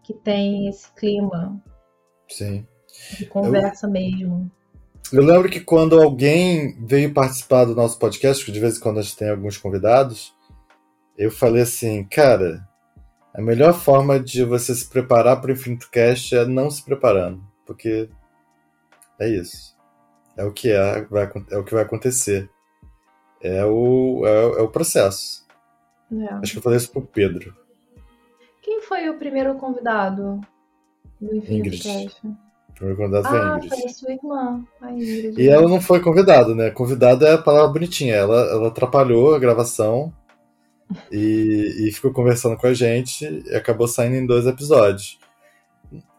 que 0.03 0.13
tem 0.13 0.69
esse 0.69 0.93
clima. 0.95 1.63
Sim. 2.29 2.67
De 3.17 3.27
conversa 3.27 3.87
eu, 3.87 3.91
mesmo. 3.91 4.51
Eu 5.13 5.23
lembro 5.23 5.49
que 5.49 5.61
quando 5.61 6.01
alguém 6.01 6.77
veio 6.85 7.15
participar 7.15 7.65
do 7.65 7.75
nosso 7.75 7.99
podcast, 7.99 8.45
que 8.45 8.51
de 8.51 8.59
vez 8.59 8.77
em 8.77 8.81
quando 8.81 8.99
a 8.99 9.03
gente 9.03 9.17
tem 9.17 9.31
alguns 9.31 9.57
convidados, 9.57 10.35
eu 11.17 11.31
falei 11.31 11.63
assim, 11.63 12.03
cara, 12.05 12.67
a 13.33 13.41
melhor 13.41 13.73
forma 13.73 14.19
de 14.19 14.45
você 14.45 14.75
se 14.75 14.89
preparar 14.89 15.41
para 15.41 15.51
o 15.51 15.53
Infinito 15.53 15.89
Cast 15.91 16.35
é 16.35 16.45
não 16.45 16.69
se 16.69 16.85
preparando, 16.85 17.41
porque 17.65 18.11
é 19.21 19.29
isso. 19.29 19.77
É 20.37 20.45
o 20.45 20.53
que 20.53 20.71
é, 20.73 21.03
vai, 21.03 21.31
é 21.53 21.59
o 21.59 21.65
que 21.65 21.75
vai 21.75 21.85
acontecer. 21.85 22.51
É 23.41 23.65
o, 23.65 24.27
é, 24.27 24.61
é 24.61 24.63
o 24.63 24.69
processo. 24.69 25.49
É. 26.13 26.35
Acho 26.35 26.53
que 26.53 26.59
eu 26.59 26.63
falei 26.63 26.79
isso 26.79 26.91
pro 26.91 27.03
Pedro. 27.03 27.55
Quem 28.63 28.83
foi 28.83 29.09
o 29.09 29.19
primeiro 29.19 29.55
convidado 29.55 30.41
do 31.21 31.35
Ingrid. 31.35 32.11
O 32.69 32.73
primeiro 32.73 32.97
convidado 32.97 33.27
ah, 33.27 33.31
foi 33.31 33.41
a 33.41 33.57
Ingrid. 33.57 33.69
foi 33.69 33.85
a 33.85 33.89
sua 33.89 34.13
irmã, 34.13 34.65
a 34.81 34.93
Ingrid. 34.93 35.41
E 35.41 35.49
ela 35.49 35.69
não 35.69 35.81
foi 35.81 36.01
convidada, 36.01 36.55
né? 36.55 36.71
Convidada 36.71 37.29
é 37.29 37.35
a 37.35 37.39
palavra 37.39 37.73
bonitinha. 37.73 38.15
Ela, 38.15 38.41
ela 38.51 38.69
atrapalhou 38.69 39.35
a 39.35 39.39
gravação 39.39 40.13
e, 41.13 41.87
e 41.87 41.93
ficou 41.93 42.13
conversando 42.13 42.57
com 42.57 42.67
a 42.67 42.75
gente 42.75 43.25
e 43.47 43.55
acabou 43.55 43.87
saindo 43.87 44.17
em 44.17 44.27
dois 44.27 44.47
episódios. 44.47 45.19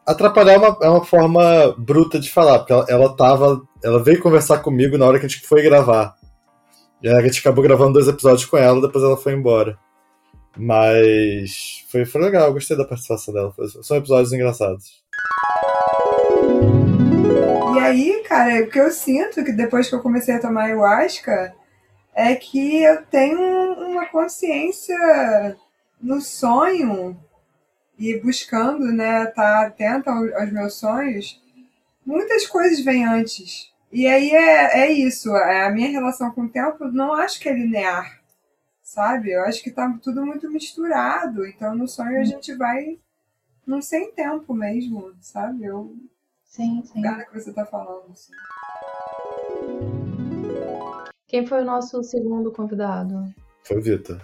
Atrapalhar 0.05 0.53
é 0.53 0.57
uma, 0.57 0.77
é 0.81 0.89
uma 0.89 1.05
forma 1.05 1.75
bruta 1.77 2.19
de 2.19 2.29
falar, 2.29 2.59
porque 2.59 2.73
ela, 2.73 2.85
ela 2.89 3.15
tava. 3.15 3.61
Ela 3.83 4.01
veio 4.01 4.21
conversar 4.21 4.59
comigo 4.59 4.97
na 4.97 5.05
hora 5.05 5.19
que 5.19 5.25
a 5.25 5.29
gente 5.29 5.47
foi 5.47 5.61
gravar. 5.61 6.15
A 7.03 7.21
gente 7.21 7.39
acabou 7.39 7.63
gravando 7.63 7.93
dois 7.93 8.07
episódios 8.07 8.45
com 8.45 8.57
ela, 8.57 8.79
depois 8.79 9.03
ela 9.03 9.17
foi 9.17 9.33
embora. 9.33 9.77
Mas 10.55 11.83
foi, 11.89 12.05
foi 12.05 12.21
legal, 12.21 12.53
gostei 12.53 12.77
da 12.77 12.85
participação 12.85 13.33
dela. 13.33 13.53
São 13.81 13.97
episódios 13.97 14.31
engraçados. 14.31 15.01
E 17.75 17.79
aí, 17.79 18.23
cara, 18.27 18.63
o 18.63 18.69
que 18.69 18.79
eu 18.79 18.91
sinto 18.91 19.43
que 19.43 19.51
depois 19.51 19.89
que 19.89 19.95
eu 19.95 20.01
comecei 20.01 20.35
a 20.35 20.39
tomar 20.39 20.65
ayahuasca, 20.65 21.55
é 22.13 22.35
que 22.35 22.83
eu 22.83 23.03
tenho 23.05 23.39
uma 23.39 24.05
consciência 24.05 25.57
no 25.99 26.21
sonho 26.21 27.17
e 27.97 28.19
buscando, 28.19 28.91
né, 28.91 29.23
estar 29.23 29.33
tá 29.33 29.65
atenta 29.65 30.11
aos 30.11 30.51
meus 30.51 30.75
sonhos, 30.75 31.41
muitas 32.05 32.45
coisas 32.45 32.83
vêm 32.83 33.05
antes. 33.05 33.70
E 33.91 34.07
aí 34.07 34.31
é, 34.31 34.83
é 34.83 34.91
isso, 34.91 35.35
é, 35.35 35.65
a 35.65 35.69
minha 35.69 35.89
relação 35.89 36.31
com 36.31 36.43
o 36.43 36.49
tempo 36.49 36.85
não 36.85 37.13
acho 37.13 37.39
que 37.41 37.49
é 37.49 37.53
linear, 37.53 38.21
sabe? 38.81 39.31
Eu 39.31 39.43
acho 39.43 39.61
que 39.61 39.69
tá 39.69 39.93
tudo 40.01 40.25
muito 40.25 40.49
misturado, 40.49 41.45
então 41.45 41.75
no 41.75 41.87
sonho 41.89 42.19
a 42.19 42.23
gente 42.23 42.55
vai 42.55 42.97
não 43.67 43.81
sem 43.81 44.11
tempo 44.13 44.53
mesmo, 44.53 45.11
sabe? 45.19 45.65
Eu 45.65 45.93
sim, 46.45 46.81
sim. 46.85 47.01
Cara 47.01 47.25
que 47.25 47.37
você 47.37 47.51
tá 47.51 47.65
falando. 47.65 48.11
Assim. 48.11 48.31
Quem 51.27 51.45
foi 51.45 51.61
o 51.61 51.65
nosso 51.65 52.01
segundo 52.03 52.51
convidado? 52.51 53.33
Foi 53.63 53.77
o 53.77 53.81
Vitor. 53.81 54.21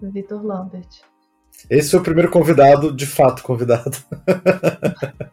Vitor 0.00 0.44
Lambert. 0.44 1.02
Esse 1.68 1.90
foi 1.90 2.00
o 2.00 2.02
primeiro 2.04 2.30
convidado, 2.30 2.94
de 2.94 3.06
fato 3.06 3.42
convidado. 3.42 3.90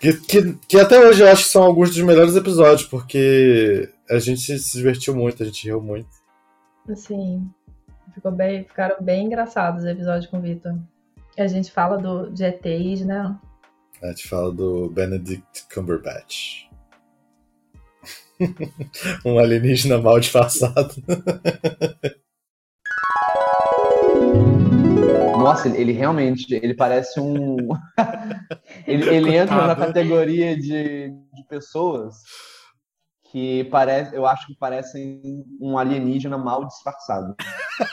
que, 0.00 0.12
que, 0.14 0.54
que, 0.68 0.80
até 0.80 0.98
hoje 0.98 1.22
eu 1.22 1.28
acho 1.28 1.44
que 1.44 1.50
são 1.50 1.62
alguns 1.62 1.90
dos 1.90 2.02
melhores 2.02 2.36
episódios, 2.36 2.88
porque 2.88 3.88
a 4.08 4.18
gente 4.18 4.58
se 4.58 4.76
divertiu 4.76 5.14
muito, 5.14 5.42
a 5.42 5.46
gente 5.46 5.64
riu 5.64 5.80
muito. 5.80 6.08
Sim. 6.94 7.48
Ficou 8.14 8.32
bem, 8.32 8.64
ficaram 8.64 8.96
bem 9.00 9.26
engraçados 9.26 9.84
os 9.84 9.88
episódios 9.88 10.26
com 10.26 10.38
o 10.38 10.42
Vitor. 10.42 10.74
A 11.36 11.46
gente 11.46 11.70
fala 11.70 11.96
do, 11.96 12.30
de 12.30 12.44
ETs, 12.44 13.04
né? 13.04 13.36
A 14.02 14.08
gente 14.08 14.28
fala 14.28 14.52
do 14.52 14.88
Benedict 14.90 15.66
Cumberbatch. 15.72 16.68
um 19.24 19.38
alienígena 19.38 19.98
mal 19.98 20.18
disfarçado. 20.18 20.94
Nossa, 25.38 25.68
ele, 25.68 25.78
ele, 25.78 25.92
realmente, 25.92 26.54
ele 26.54 26.74
parece 26.74 27.20
um. 27.20 27.56
ele, 28.86 29.08
ele 29.08 29.36
entra 29.36 29.66
na 29.66 29.76
categoria 29.76 30.56
de, 30.56 31.08
de 31.08 31.44
pessoas 31.48 32.16
que 33.30 33.64
parece, 33.64 34.14
eu 34.14 34.26
acho 34.26 34.46
que 34.46 34.54
parecem 34.56 35.44
um 35.60 35.76
alienígena 35.78 36.38
mal 36.38 36.66
disfarçado. 36.66 37.36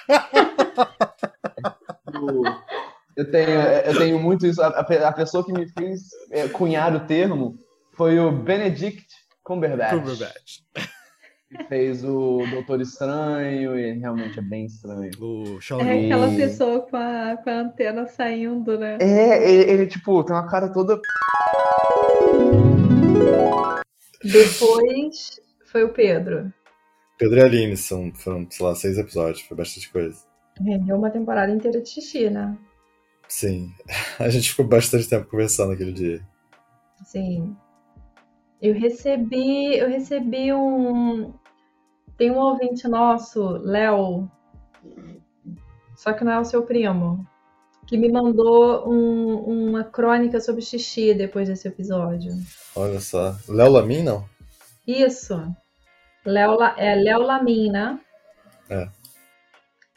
eu, 3.15 3.31
tenho, 3.31 3.49
eu 3.49 3.97
tenho 3.97 4.19
muito 4.19 4.47
isso. 4.47 4.61
A, 4.61 4.67
a 4.67 5.11
pessoa 5.11 5.45
que 5.45 5.51
me 5.51 5.67
fez 5.67 6.03
é, 6.31 6.47
cunhar 6.47 6.95
o 6.95 7.05
termo 7.05 7.59
foi 7.93 8.17
o 8.19 8.31
Benedict 8.31 9.05
Cumberbatch. 9.43 9.91
Cumberbatch. 9.91 10.61
Fez 11.69 12.03
o 12.03 12.43
Doutor 12.49 12.81
Estranho 12.81 13.77
e 13.77 13.93
realmente 13.93 14.39
é 14.39 14.41
bem 14.41 14.65
estranho. 14.65 15.11
O 15.19 15.59
É 15.79 16.05
aquela 16.05 16.35
pessoa 16.35 16.81
com 16.81 16.97
a, 16.97 17.37
com 17.37 17.49
a 17.49 17.59
antena 17.61 18.07
saindo, 18.07 18.77
né? 18.77 18.97
É, 18.99 19.51
ele, 19.51 19.71
ele, 19.71 19.87
tipo, 19.87 20.23
tem 20.23 20.35
uma 20.35 20.47
cara 20.47 20.69
toda. 20.73 20.99
Depois 24.23 25.39
foi 25.65 25.83
o 25.83 25.93
Pedro. 25.93 26.51
Pedro 27.17 27.37
e 27.37 27.41
a 27.41 27.45
Aline 27.45 27.77
são, 27.77 28.11
foram, 28.13 28.47
sei 28.49 28.65
lá, 28.65 28.75
seis 28.75 28.97
episódios, 28.97 29.41
foi 29.41 29.55
bastante 29.55 29.89
coisa. 29.91 30.17
Rendeu 30.59 30.97
uma 30.97 31.11
temporada 31.11 31.51
inteira 31.51 31.81
de 31.81 31.89
xixi, 31.89 32.29
né? 32.29 32.57
Sim. 33.27 33.71
A 34.19 34.29
gente 34.29 34.49
ficou 34.49 34.65
bastante 34.65 35.07
tempo 35.07 35.29
conversando 35.29 35.73
aquele 35.73 35.93
dia. 35.93 36.21
Sim. 37.03 37.55
Eu 38.65 38.73
recebi, 38.73 39.77
eu 39.77 39.87
recebi 39.87 40.51
um. 40.51 41.31
Tem 42.17 42.31
um 42.31 42.39
ouvinte 42.39 42.87
nosso, 42.87 43.47
Léo, 43.59 44.27
só 45.95 46.13
que 46.13 46.23
não 46.23 46.31
é 46.31 46.39
o 46.39 46.45
seu 46.45 46.63
primo, 46.63 47.23
que 47.85 47.95
me 47.95 48.11
mandou 48.11 48.89
um, 48.89 49.67
uma 49.67 49.83
crônica 49.83 50.41
sobre 50.41 50.63
xixi 50.63 51.13
depois 51.13 51.47
desse 51.47 51.67
episódio. 51.67 52.31
Olha 52.75 52.99
só. 52.99 53.35
Léo 53.47 53.71
Lamin, 53.71 54.01
não? 54.01 54.27
Isso. 54.87 55.35
Léo, 56.25 56.57
é 56.75 56.95
Léo 56.95 57.21
Lamin, 57.21 57.69
né? 57.69 57.99
É. 58.67 58.89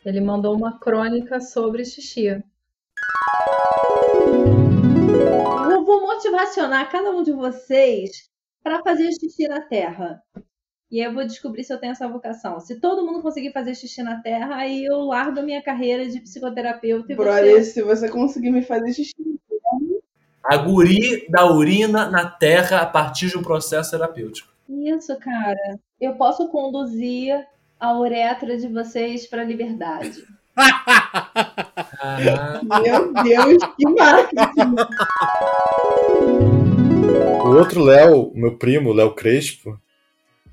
Ele 0.05 0.21
mandou 0.21 0.55
uma 0.55 0.79
crônica 0.79 1.41
sobre 1.41 1.87
xixi. 1.87 2.27
Eu 5.71 5.85
vou 5.87 6.03
motivacionar 6.03 6.91
cada 6.91 7.11
um 7.13 7.23
de 7.23 7.33
vocês 7.33 8.29
para 8.63 8.83
fazer 8.83 9.11
xixi 9.13 9.49
na 9.49 9.61
Terra. 9.61 10.23
E 10.91 11.01
aí 11.01 11.07
eu 11.07 11.13
vou 11.13 11.27
descobrir 11.27 11.65
se 11.65 11.73
eu 11.73 11.79
tenho 11.79 11.93
essa 11.93 12.09
vocação. 12.09 12.61
Se 12.61 12.81
todo 12.81 13.05
mundo 13.05 13.21
conseguir 13.21 13.53
fazer 13.53 13.75
xixi 13.75 14.03
na 14.03 14.23
Terra, 14.23 14.57
aí 14.57 14.85
eu 14.85 15.01
largo 15.01 15.41
a 15.41 15.43
minha 15.43 15.63
carreira 15.63 16.09
de 16.09 16.21
psicoterapeuta 16.21 17.13
e 17.13 17.17
Brother, 17.17 17.57
você... 17.57 17.65
se 17.65 17.83
você 17.83 18.09
conseguir 18.09 18.51
me 18.51 18.63
fazer 18.63 18.93
xixi 18.93 19.15
a 20.49 20.57
guri 20.57 21.29
da 21.29 21.53
urina 21.53 22.11
na 22.11 22.25
terra 22.25 22.81
a 22.81 22.87
partir 22.87 23.29
de 23.29 23.37
um 23.37 23.43
processo 23.43 23.91
terapêutico. 23.91 24.49
Isso, 24.67 25.15
cara. 25.19 25.79
Eu 26.01 26.15
posso 26.15 26.49
conduzir 26.49 27.47
a 27.79 27.99
uretra 27.99 28.57
de 28.57 28.67
vocês 28.69 29.27
para 29.27 29.43
a 29.43 29.45
liberdade. 29.45 30.25
Meu 32.83 33.13
Deus, 33.23 33.59
que 33.77 33.89
marketing! 33.91 34.75
O 37.49 37.57
outro 37.57 37.83
Léo, 37.83 38.33
meu 38.35 38.57
primo, 38.57 38.93
Léo 38.93 39.15
Crespo, 39.15 39.81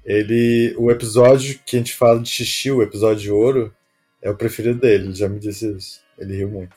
ele. 0.04 0.76
O 0.78 0.92
episódio 0.92 1.60
que 1.66 1.76
a 1.76 1.80
gente 1.80 1.94
fala 1.94 2.20
de 2.20 2.30
xixi, 2.30 2.72
o 2.72 2.82
episódio 2.82 3.24
de 3.24 3.32
ouro, 3.32 3.74
é 4.22 4.30
o 4.30 4.36
preferido 4.36 4.80
dele. 4.80 5.06
Ele 5.06 5.16
já 5.16 5.28
me 5.28 5.40
disse 5.40 5.72
isso. 5.76 6.02
Ele 6.18 6.38
riu 6.38 6.50
muito. 6.50 6.76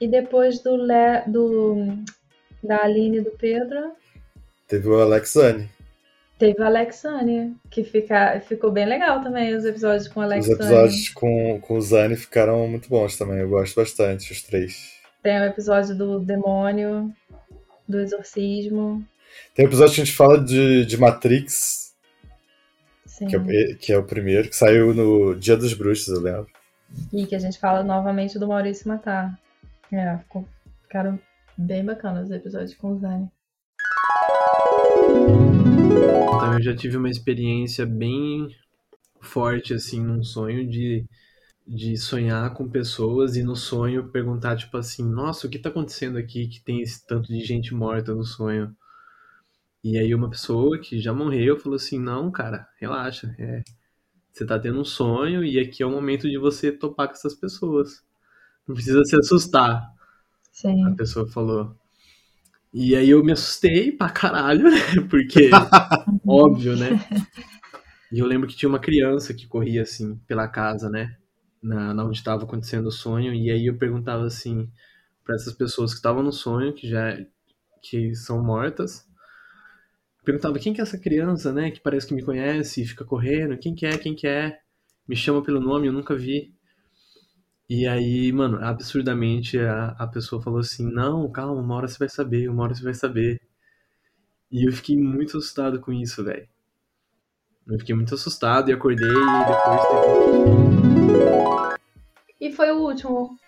E 0.00 0.08
depois 0.08 0.60
do, 0.60 0.76
Le, 0.76 1.24
do 1.26 1.98
da 2.62 2.84
Aline 2.84 3.18
e 3.18 3.20
do 3.20 3.30
Pedro. 3.32 3.92
Teve 4.66 4.88
o 4.88 5.00
Alexane. 5.00 5.68
Teve 6.38 6.58
o 6.58 6.64
Alexane, 6.64 7.54
que 7.70 7.84
fica, 7.84 8.40
ficou 8.40 8.70
bem 8.70 8.86
legal 8.86 9.22
também 9.22 9.54
os 9.54 9.64
episódios 9.66 10.08
com 10.08 10.20
o 10.20 10.22
Alexane. 10.22 10.54
Os 10.54 10.60
episódios 10.60 11.08
com, 11.10 11.60
com 11.60 11.76
o 11.76 11.82
Zane 11.82 12.16
ficaram 12.16 12.66
muito 12.66 12.88
bons 12.88 13.18
também, 13.18 13.40
eu 13.40 13.48
gosto 13.50 13.74
bastante, 13.76 14.32
os 14.32 14.42
três. 14.42 14.99
Tem 15.22 15.40
o 15.40 15.44
episódio 15.44 15.96
do 15.96 16.20
demônio, 16.20 17.12
do 17.86 18.00
exorcismo. 18.00 19.04
Tem 19.54 19.66
o 19.66 19.68
episódio 19.68 19.94
que 19.94 20.00
a 20.00 20.04
gente 20.04 20.16
fala 20.16 20.42
de, 20.42 20.86
de 20.86 20.96
Matrix, 20.96 21.94
Sim. 23.04 23.26
Que, 23.26 23.36
é, 23.36 23.74
que 23.74 23.92
é 23.92 23.98
o 23.98 24.04
primeiro, 24.04 24.48
que 24.48 24.56
saiu 24.56 24.94
no 24.94 25.34
Dia 25.34 25.56
dos 25.56 25.74
Bruxos, 25.74 26.08
eu 26.08 26.20
lembro. 26.20 26.46
E 27.12 27.26
que 27.26 27.34
a 27.34 27.38
gente 27.38 27.58
fala 27.58 27.84
novamente 27.84 28.38
do 28.38 28.48
Maurício 28.48 28.88
Matar. 28.88 29.38
É, 29.92 30.18
ficaram 30.82 31.20
bem 31.56 31.84
bacanas 31.84 32.26
os 32.26 32.30
episódios 32.30 32.74
com 32.74 32.92
o 32.92 32.98
Zane. 32.98 33.28
Então 35.86 36.54
eu 36.54 36.62
já 36.62 36.74
tive 36.74 36.96
uma 36.96 37.10
experiência 37.10 37.84
bem 37.84 38.48
forte, 39.20 39.74
assim, 39.74 40.00
num 40.00 40.22
sonho 40.22 40.66
de, 40.66 41.04
de 41.72 41.96
sonhar 41.96 42.52
com 42.52 42.68
pessoas 42.68 43.36
e 43.36 43.44
no 43.44 43.54
sonho 43.54 44.08
perguntar, 44.08 44.56
tipo 44.56 44.76
assim, 44.76 45.04
nossa, 45.04 45.46
o 45.46 45.50
que 45.50 45.56
tá 45.56 45.68
acontecendo 45.68 46.18
aqui 46.18 46.48
que 46.48 46.60
tem 46.60 46.82
esse 46.82 47.06
tanto 47.06 47.28
de 47.28 47.38
gente 47.44 47.72
morta 47.72 48.12
no 48.12 48.24
sonho? 48.24 48.74
E 49.82 49.96
aí 49.96 50.12
uma 50.12 50.28
pessoa 50.28 50.80
que 50.80 50.98
já 50.98 51.12
morreu 51.12 51.56
falou 51.56 51.76
assim, 51.76 51.96
não, 51.96 52.28
cara, 52.28 52.66
relaxa, 52.80 53.32
é, 53.38 53.62
você 54.32 54.44
tá 54.44 54.58
tendo 54.58 54.80
um 54.80 54.84
sonho 54.84 55.44
e 55.44 55.60
aqui 55.60 55.80
é 55.84 55.86
o 55.86 55.92
momento 55.92 56.28
de 56.28 56.38
você 56.38 56.72
topar 56.72 57.06
com 57.06 57.14
essas 57.14 57.34
pessoas. 57.34 58.02
Não 58.66 58.74
precisa 58.74 59.04
se 59.04 59.14
assustar. 59.16 59.94
Sim. 60.50 60.84
A 60.86 60.90
pessoa 60.90 61.28
falou. 61.28 61.76
E 62.74 62.96
aí 62.96 63.10
eu 63.10 63.22
me 63.22 63.30
assustei 63.30 63.92
pra 63.92 64.10
caralho, 64.10 64.64
né? 64.70 65.06
Porque, 65.08 65.50
óbvio, 66.26 66.76
né? 66.76 67.00
E 68.10 68.18
eu 68.18 68.26
lembro 68.26 68.48
que 68.48 68.56
tinha 68.56 68.68
uma 68.68 68.80
criança 68.80 69.32
que 69.32 69.46
corria 69.46 69.82
assim 69.82 70.16
pela 70.26 70.48
casa, 70.48 70.90
né? 70.90 71.16
Na, 71.62 71.92
na 71.92 72.04
onde 72.04 72.16
estava 72.18 72.44
acontecendo 72.44 72.86
o 72.86 72.92
sonho. 72.92 73.34
E 73.34 73.50
aí 73.50 73.66
eu 73.66 73.76
perguntava 73.76 74.24
assim 74.24 74.70
para 75.24 75.34
essas 75.34 75.52
pessoas 75.54 75.92
que 75.92 75.98
estavam 75.98 76.22
no 76.22 76.32
sonho, 76.32 76.72
que 76.72 76.88
já 76.88 77.16
que 77.82 78.14
são 78.14 78.42
mortas. 78.42 79.06
Perguntava 80.24 80.58
quem 80.58 80.72
que 80.72 80.80
é 80.80 80.84
essa 80.84 80.98
criança, 80.98 81.52
né? 81.52 81.70
Que 81.70 81.80
parece 81.80 82.06
que 82.06 82.14
me 82.14 82.22
conhece 82.22 82.82
e 82.82 82.86
fica 82.86 83.04
correndo. 83.04 83.58
Quem 83.58 83.74
que 83.74 83.86
é? 83.86 83.96
Quem 83.96 84.14
que 84.14 84.26
é? 84.26 84.58
Me 85.08 85.16
chama 85.16 85.42
pelo 85.42 85.60
nome, 85.60 85.86
eu 85.86 85.92
nunca 85.92 86.14
vi. 86.14 86.54
E 87.68 87.86
aí, 87.86 88.32
mano, 88.32 88.58
absurdamente 88.64 89.58
a, 89.58 89.90
a 89.98 90.06
pessoa 90.06 90.42
falou 90.42 90.60
assim: 90.60 90.90
Não, 90.92 91.30
calma, 91.30 91.60
uma 91.60 91.76
hora 91.76 91.88
você 91.88 91.98
vai 91.98 92.08
saber, 92.08 92.50
uma 92.50 92.64
hora 92.64 92.74
você 92.74 92.82
vai 92.82 92.94
saber. 92.94 93.40
E 94.50 94.66
eu 94.68 94.72
fiquei 94.72 94.96
muito 94.96 95.38
assustado 95.38 95.80
com 95.80 95.92
isso, 95.92 96.24
velho. 96.24 96.48
Eu 97.70 97.78
fiquei 97.78 97.94
muito 97.94 98.14
assustado 98.14 98.68
e 98.68 98.72
acordei 98.72 99.06
e 99.06 99.44
depois 99.46 99.80
teve 101.08 101.30
E 102.40 102.52
foi 102.52 102.72
o 102.72 102.80
último. 102.80 103.38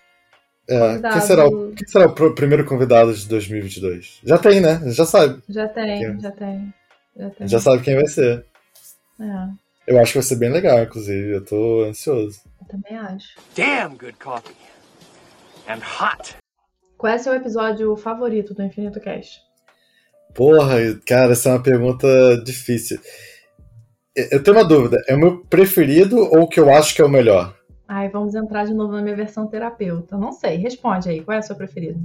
É, 0.69 1.01
quem 1.01 1.21
será, 1.21 1.49
o, 1.49 1.73
quem 1.73 1.89
será 1.89 2.07
o 2.07 2.35
primeiro 2.35 2.65
convidado 2.65 3.13
de 3.13 3.29
2022? 3.29 4.21
Já 4.25 4.39
tem, 4.39 4.61
né? 4.61 4.81
Já 4.93 5.05
sabe. 5.05 5.43
Já 5.49 5.67
tem, 5.67 5.99
quem... 5.99 6.21
já 6.21 6.31
tem. 6.31 6.75
Já 7.17 7.31
tem. 7.31 7.49
Já 7.49 7.59
sabe 7.59 7.83
quem 7.83 7.97
vai 7.97 8.07
ser. 8.07 8.47
É. 9.21 9.49
Eu 9.89 9.99
acho 9.99 10.13
que 10.13 10.19
vai 10.19 10.23
ser 10.23 10.37
bem 10.37 10.51
legal, 10.51 10.81
inclusive. 10.85 11.33
Eu 11.33 11.45
tô 11.45 11.83
ansioso. 11.83 12.41
Eu 12.61 12.69
também 12.69 12.97
acho. 12.97 13.37
Damn 13.57 13.97
good 13.97 14.15
coffee. 14.23 14.55
And 15.69 15.81
hot. 15.81 16.37
Qual 16.97 17.13
é 17.13 17.19
seu 17.19 17.35
episódio 17.35 17.97
favorito 17.97 18.55
do 18.55 18.63
Infinito 18.63 19.01
Cast? 19.01 19.41
Porra, 20.33 20.77
cara, 21.05 21.33
essa 21.33 21.49
é 21.49 21.53
uma 21.53 21.63
pergunta 21.63 22.07
difícil. 22.45 23.01
Eu 24.15 24.43
tenho 24.43 24.57
uma 24.57 24.65
dúvida. 24.65 25.03
É 25.09 25.15
o 25.15 25.19
meu 25.19 25.45
preferido 25.47 26.19
ou 26.19 26.43
o 26.43 26.49
que 26.49 26.61
eu 26.61 26.71
acho 26.71 26.95
que 26.95 27.01
é 27.01 27.05
o 27.05 27.09
melhor? 27.09 27.57
Ai, 27.89 28.09
vamos 28.09 28.35
entrar 28.35 28.65
de 28.65 28.75
novo 28.75 28.93
na 28.93 29.03
minha 29.03 29.17
versão 29.17 29.47
terapeuta. 29.47 30.17
Não 30.17 30.33
sei, 30.33 30.57
responde 30.57 31.09
aí. 31.09 31.23
Qual 31.23 31.37
é 31.37 31.41
o 31.41 31.43
seu 31.43 31.57
preferido? 31.57 32.01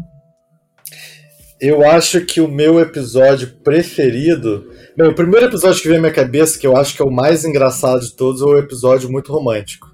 Eu 1.60 1.86
acho 1.86 2.26
que 2.26 2.39
o 2.39 2.48
meu 2.48 2.80
episódio 2.80 3.58
preferido. 3.63 4.72
Bem, 4.96 5.08
o 5.08 5.15
primeiro 5.15 5.48
episódio 5.48 5.82
que 5.82 5.88
vem 5.88 5.98
à 5.98 6.02
minha 6.02 6.13
cabeça, 6.13 6.58
que 6.58 6.67
eu 6.67 6.78
acho 6.78 6.96
que 6.96 7.02
é 7.02 7.06
o 7.06 7.12
mais 7.12 7.43
engraçado 7.43 8.02
de 8.02 8.15
todos, 8.15 8.41
é 8.41 8.46
o 8.46 8.58
episódio 8.58 9.12
muito 9.12 9.34
romântico. 9.34 9.93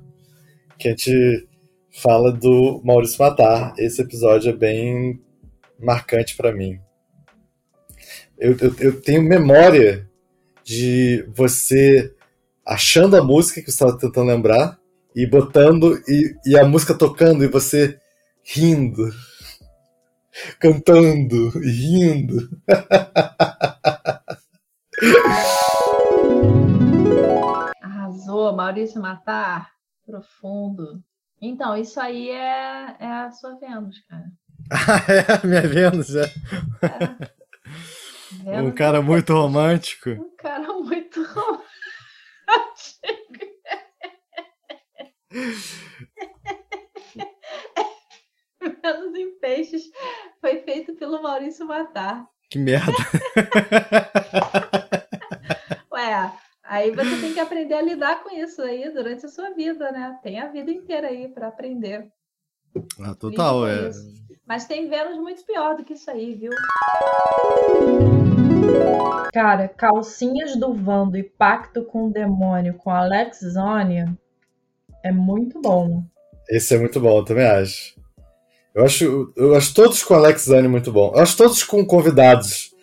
Que 0.77 0.89
a 0.89 0.91
gente 0.91 1.47
fala 2.01 2.31
do 2.31 2.81
Maurício 2.83 3.17
Matar. 3.19 3.73
Esse 3.77 4.01
episódio 4.01 4.49
é 4.49 4.53
bem 4.53 5.21
marcante 5.79 6.35
para 6.35 6.51
mim. 6.51 6.79
Eu, 8.37 8.57
eu, 8.59 8.75
eu, 8.79 9.01
tenho 9.01 9.21
memória 9.21 10.09
de 10.63 11.25
você 11.35 12.13
achando 12.65 13.17
a 13.17 13.23
música 13.23 13.61
que 13.61 13.71
você 13.71 13.71
estava 13.71 13.97
tentando 13.97 14.27
lembrar 14.27 14.79
e 15.15 15.27
botando 15.27 16.01
e, 16.07 16.35
e 16.45 16.57
a 16.57 16.65
música 16.65 16.93
tocando 16.93 17.43
e 17.43 17.47
você 17.47 17.99
rindo 18.43 19.09
cantando 20.59 21.51
e 21.63 21.69
rindo. 21.69 22.49
Arrasou, 27.81 28.53
Maurício 28.53 29.01
Matar. 29.01 29.71
Profundo. 30.05 31.01
Então, 31.41 31.77
isso 31.77 31.99
aí 31.99 32.29
é, 32.29 32.95
é 32.99 33.07
a 33.07 33.31
sua 33.31 33.57
Vênus, 33.57 33.99
cara. 34.07 34.31
Ah, 34.69 35.01
é? 35.43 35.47
Minha 35.47 35.67
Vênus, 35.67 36.15
é. 36.15 36.23
é. 36.23 37.42
Um 38.45 38.71
cara 38.71 38.97
é 38.97 39.01
muito 39.01 39.33
romântico. 39.33 40.09
Um 40.09 40.35
cara 40.37 40.73
muito 40.73 41.23
romântico. 41.23 41.63
Vênus 48.83 49.15
em 49.15 49.31
Peixes 49.39 49.83
foi 50.39 50.61
feito 50.61 50.93
pelo 50.95 51.21
Maurício 51.21 51.65
Matar. 51.65 52.25
Que 52.49 52.59
merda! 52.59 52.91
Ué, 55.91 56.31
aí 56.63 56.91
você 56.91 57.19
tem 57.19 57.33
que 57.33 57.39
aprender 57.39 57.75
a 57.75 57.81
lidar 57.81 58.23
com 58.23 58.35
isso 58.35 58.61
aí 58.61 58.89
durante 58.91 59.25
a 59.25 59.29
sua 59.29 59.51
vida, 59.51 59.91
né? 59.91 60.19
Tem 60.21 60.39
a 60.39 60.47
vida 60.47 60.71
inteira 60.71 61.07
aí 61.07 61.27
para 61.27 61.47
aprender. 61.47 62.07
Ah, 63.01 63.15
total, 63.15 63.67
é. 63.67 63.89
Isso. 63.89 64.23
Mas 64.45 64.65
tem 64.65 64.89
Vênus 64.89 65.17
muito 65.17 65.43
pior 65.45 65.75
do 65.75 65.83
que 65.83 65.93
isso 65.93 66.11
aí, 66.11 66.35
viu? 66.35 66.51
Cara, 69.33 69.67
Calcinhas 69.67 70.55
do 70.55 70.73
Vando 70.73 71.17
e 71.17 71.23
Pacto 71.23 71.83
com 71.83 72.07
o 72.07 72.11
Demônio 72.11 72.75
com 72.75 72.89
Alex 72.89 73.39
Zone 73.39 74.05
é 75.03 75.11
muito 75.11 75.59
bom. 75.59 76.03
Esse 76.49 76.75
é 76.75 76.79
muito 76.79 76.99
bom, 76.99 77.17
eu 77.17 77.25
também 77.25 77.45
acho. 77.45 77.95
Eu 78.75 78.83
acho, 78.83 79.33
eu 79.35 79.55
acho 79.55 79.73
todos 79.73 80.03
com 80.03 80.13
Alex 80.13 80.45
Zane 80.45 80.67
muito 80.67 80.91
bom. 80.91 81.11
Eu 81.15 81.21
acho 81.21 81.37
todos 81.37 81.63
com 81.63 81.85
convidados. 81.85 82.73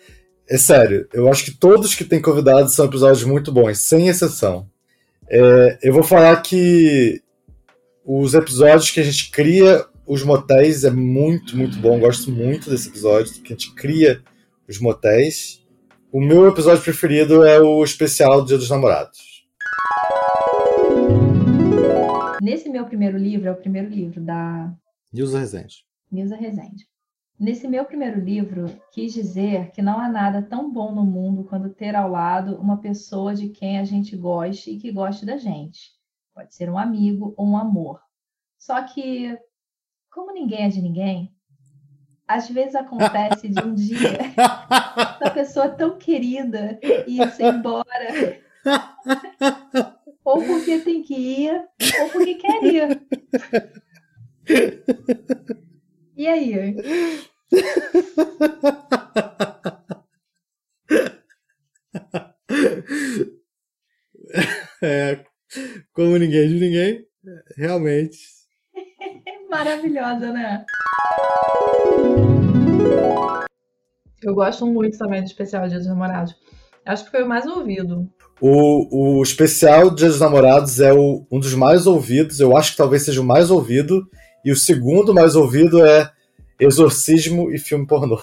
É 0.49 0.57
sério, 0.57 1.07
eu 1.13 1.29
acho 1.29 1.45
que 1.45 1.51
todos 1.51 1.95
que 1.95 2.03
têm 2.03 2.21
convidados 2.21 2.75
são 2.75 2.85
episódios 2.85 3.23
muito 3.23 3.51
bons, 3.51 3.79
sem 3.79 4.09
exceção. 4.09 4.67
É, 5.29 5.79
eu 5.81 5.93
vou 5.93 6.03
falar 6.03 6.41
que 6.41 7.21
os 8.05 8.33
episódios 8.33 8.91
que 8.91 8.99
a 8.99 9.03
gente 9.03 9.31
cria 9.31 9.85
os 10.05 10.23
motéis 10.23 10.83
é 10.83 10.91
muito, 10.91 11.55
muito 11.55 11.77
bom. 11.79 11.97
Gosto 11.97 12.29
muito 12.29 12.69
desse 12.69 12.89
episódio, 12.89 13.41
que 13.41 13.53
a 13.53 13.55
gente 13.55 13.73
cria 13.73 14.21
os 14.67 14.77
motéis. 14.77 15.60
O 16.13 16.19
meu 16.19 16.45
episódio 16.45 16.83
preferido 16.83 17.45
é 17.45 17.57
o 17.61 17.81
especial 17.81 18.43
Dia 18.43 18.57
dos 18.57 18.69
Namorados. 18.69 19.47
Nesse 22.41 22.67
meu 22.67 22.85
primeiro 22.85 23.17
livro, 23.17 23.47
é 23.47 23.51
o 23.53 23.55
primeiro 23.55 23.87
livro 23.87 24.19
da 24.19 24.75
Nilza 25.13 25.39
Rezende. 25.39 25.85
Nilza 26.11 26.35
Rezende. 26.35 26.85
Nesse 27.39 27.65
meu 27.65 27.85
primeiro 27.85 28.19
livro, 28.19 28.65
quis 28.91 29.13
dizer 29.13 29.71
que 29.71 29.81
não 29.81 30.01
há 30.01 30.09
nada 30.09 30.41
tão 30.41 30.69
bom 30.69 30.93
no 30.93 31.05
mundo 31.05 31.45
quanto 31.45 31.69
ter 31.69 31.95
ao 31.95 32.09
lado 32.09 32.57
uma 32.57 32.81
pessoa 32.81 33.33
de 33.33 33.47
quem 33.47 33.79
a 33.79 33.85
gente 33.85 34.17
goste 34.17 34.71
e 34.71 34.77
que 34.77 34.91
goste 34.91 35.25
da 35.25 35.37
gente. 35.37 35.91
Pode 36.35 36.53
ser 36.53 36.69
um 36.69 36.77
amigo 36.77 37.33
ou 37.37 37.47
um 37.47 37.57
amor. 37.57 38.01
Só 38.59 38.83
que, 38.83 39.39
como 40.11 40.33
ninguém 40.33 40.65
é 40.65 40.69
de 40.69 40.81
ninguém, 40.81 41.33
às 42.35 42.49
vezes 42.49 42.75
acontece 42.75 43.49
de 43.49 43.59
um 43.61 43.75
dia 43.75 44.19
essa 45.21 45.31
pessoa 45.33 45.69
tão 45.69 45.97
querida 45.97 46.79
ir-se 47.05 47.43
embora. 47.43 48.39
ou 50.23 50.41
porque 50.43 50.79
tem 50.79 51.03
que 51.03 51.13
ir, 51.13 51.61
ou 52.01 52.09
porque 52.09 52.35
quer 52.35 52.63
ir. 52.63 53.01
E 56.15 56.27
aí? 56.27 56.75
É, 64.83 65.23
como 65.93 66.17
ninguém 66.17 66.47
de 66.47 66.55
ninguém, 66.55 67.05
realmente. 67.55 68.40
Maravilhosa, 69.51 70.31
né? 70.31 70.63
Eu 74.23 74.33
gosto 74.33 74.65
muito 74.65 74.97
também 74.97 75.21
do 75.21 75.27
especial 75.27 75.67
Dia 75.67 75.77
dos 75.77 75.87
Namorados. 75.87 76.33
Acho 76.85 77.03
que 77.03 77.11
foi 77.11 77.23
o 77.23 77.27
mais 77.27 77.45
ouvido. 77.45 78.09
O, 78.39 79.17
o 79.19 79.21
especial 79.21 79.93
Dia 79.93 80.07
dos 80.07 80.21
Namorados 80.21 80.79
é 80.79 80.93
o, 80.93 81.27
um 81.29 81.37
dos 81.37 81.53
mais 81.53 81.85
ouvidos, 81.85 82.39
eu 82.39 82.55
acho 82.55 82.71
que 82.71 82.77
talvez 82.77 83.03
seja 83.03 83.19
o 83.19 83.25
mais 83.25 83.51
ouvido, 83.51 84.09
e 84.45 84.53
o 84.53 84.55
segundo 84.55 85.13
mais 85.13 85.35
ouvido 85.35 85.85
é 85.85 86.09
Exorcismo 86.57 87.51
e 87.51 87.57
filme 87.57 87.85
pornô. 87.85 88.21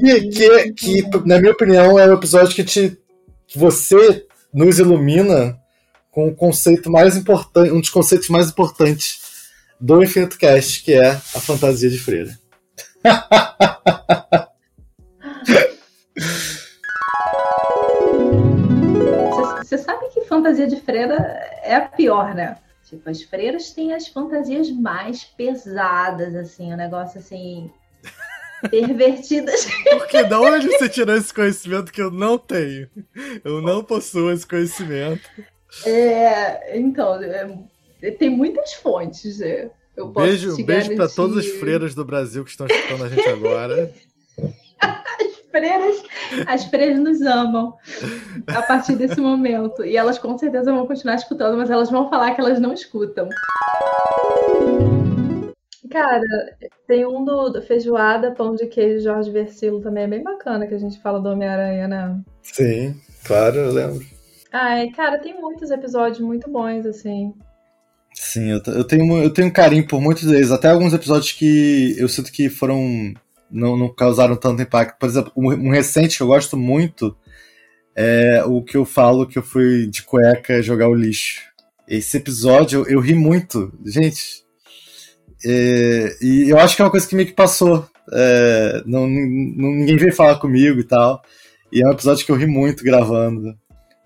que, 0.00 0.28
que, 0.30 0.72
que, 0.72 1.02
na 1.26 1.38
minha 1.38 1.52
opinião, 1.52 1.98
é 1.98 2.08
o 2.08 2.14
episódio 2.14 2.54
que 2.54 2.64
te 2.64 2.98
que 3.46 3.58
você 3.58 4.26
nos 4.54 4.78
ilumina 4.78 5.60
com 6.16 6.28
o 6.28 6.34
conceito 6.34 6.90
mais 6.90 7.14
importante, 7.14 7.70
um 7.70 7.78
dos 7.78 7.90
conceitos 7.90 8.30
mais 8.30 8.48
importantes 8.48 9.50
do 9.78 10.02
Infinito 10.02 10.38
Cast, 10.38 10.82
que 10.82 10.94
é 10.94 11.10
a 11.10 11.20
fantasia 11.20 11.90
de 11.90 11.98
freira. 11.98 12.30
Você 19.62 19.76
sabe 19.76 20.08
que 20.08 20.22
fantasia 20.22 20.66
de 20.66 20.80
freira 20.80 21.16
é 21.62 21.74
a 21.74 21.82
pior, 21.82 22.34
né? 22.34 22.56
Tipo, 22.88 23.10
as 23.10 23.20
freiras 23.20 23.72
têm 23.72 23.92
as 23.92 24.08
fantasias 24.08 24.70
mais 24.70 25.22
pesadas, 25.22 26.34
assim, 26.34 26.70
o 26.70 26.74
um 26.74 26.78
negócio 26.78 27.20
assim. 27.20 27.70
pervertidas. 28.70 29.66
Porque 29.90 30.24
da 30.24 30.40
onde 30.40 30.66
você 30.66 30.88
tirou 30.88 31.14
esse 31.14 31.34
conhecimento 31.34 31.92
que 31.92 32.00
eu 32.00 32.10
não 32.10 32.38
tenho? 32.38 32.88
Eu 33.44 33.60
não 33.60 33.84
possuo 33.84 34.32
esse 34.32 34.46
conhecimento. 34.46 35.28
É, 35.84 36.78
então, 36.78 37.22
é, 37.22 38.10
tem 38.12 38.30
muitas 38.30 38.74
fontes. 38.74 39.40
É. 39.40 39.70
Eu 39.96 40.10
posso 40.10 40.26
beijo 40.26 40.64
beijo 40.64 40.94
para 40.94 41.08
todas 41.08 41.38
as 41.38 41.46
freiras 41.46 41.94
do 41.94 42.04
Brasil 42.04 42.44
que 42.44 42.50
estão 42.50 42.66
escutando 42.66 43.04
a 43.04 43.08
gente 43.08 43.28
agora. 43.28 43.90
as 44.80 45.50
freiras, 45.50 46.02
as 46.46 46.64
freiras 46.66 46.98
nos 46.98 47.22
amam 47.22 47.74
a 48.46 48.62
partir 48.62 48.96
desse 48.96 49.20
momento. 49.20 49.84
E 49.84 49.96
elas 49.96 50.18
com 50.18 50.36
certeza 50.36 50.72
vão 50.72 50.86
continuar 50.86 51.14
escutando, 51.14 51.56
mas 51.56 51.70
elas 51.70 51.90
vão 51.90 52.10
falar 52.10 52.34
que 52.34 52.40
elas 52.40 52.60
não 52.60 52.74
escutam. 52.74 53.28
Cara, 55.90 56.22
tem 56.86 57.06
um 57.06 57.24
do, 57.24 57.48
do 57.48 57.62
Feijoada, 57.62 58.32
Pão 58.32 58.54
de 58.54 58.66
Queijo, 58.66 59.04
Jorge 59.04 59.30
Versilo 59.30 59.80
também 59.80 60.04
é 60.04 60.08
bem 60.08 60.22
bacana, 60.22 60.66
que 60.66 60.74
a 60.74 60.78
gente 60.78 61.00
fala 61.00 61.20
do 61.20 61.30
Homem-Aranha, 61.30 61.88
né? 61.88 62.20
Sim, 62.42 63.00
claro, 63.24 63.56
eu 63.56 63.72
lembro. 63.72 64.15
Ai, 64.58 64.88
cara, 64.88 65.18
tem 65.18 65.38
muitos 65.38 65.70
episódios 65.70 66.18
muito 66.18 66.50
bons, 66.50 66.86
assim. 66.86 67.34
Sim, 68.14 68.52
eu, 68.52 68.62
eu, 68.72 68.84
tenho, 68.84 69.22
eu 69.22 69.30
tenho 69.30 69.52
carinho 69.52 69.86
por 69.86 70.00
muitos 70.00 70.24
deles. 70.24 70.50
Até 70.50 70.70
alguns 70.70 70.94
episódios 70.94 71.32
que 71.32 71.94
eu 71.98 72.08
sinto 72.08 72.32
que 72.32 72.48
foram. 72.48 73.12
Não, 73.50 73.76
não 73.76 73.94
causaram 73.94 74.34
tanto 74.34 74.62
impacto. 74.62 74.98
Por 74.98 75.06
exemplo, 75.06 75.30
um, 75.36 75.48
um, 75.52 75.70
recente 75.70 76.16
que 76.16 76.22
eu 76.22 76.28
gosto 76.28 76.56
muito 76.56 77.14
é 77.94 78.42
o 78.46 78.62
que 78.62 78.78
eu 78.78 78.86
falo 78.86 79.26
que 79.26 79.38
eu 79.38 79.42
fui 79.42 79.86
de 79.88 80.02
cueca 80.02 80.62
jogar 80.62 80.88
o 80.88 80.94
lixo. 80.94 81.42
Esse 81.86 82.16
episódio 82.16 82.80
eu, 82.80 82.94
eu 82.94 83.00
ri 83.00 83.14
muito. 83.14 83.70
Gente. 83.84 84.42
É, 85.44 86.16
e 86.22 86.48
eu 86.48 86.58
acho 86.58 86.74
que 86.74 86.80
é 86.80 86.84
uma 86.86 86.90
coisa 86.90 87.06
que 87.06 87.14
meio 87.14 87.28
que 87.28 87.34
passou. 87.34 87.86
É, 88.10 88.82
não, 88.86 89.06
não, 89.06 89.70
ninguém 89.70 89.98
veio 89.98 90.14
falar 90.14 90.36
comigo 90.36 90.80
e 90.80 90.84
tal. 90.84 91.20
E 91.70 91.82
é 91.82 91.86
um 91.86 91.92
episódio 91.92 92.24
que 92.24 92.32
eu 92.32 92.36
ri 92.36 92.46
muito 92.46 92.82
gravando. 92.82 93.54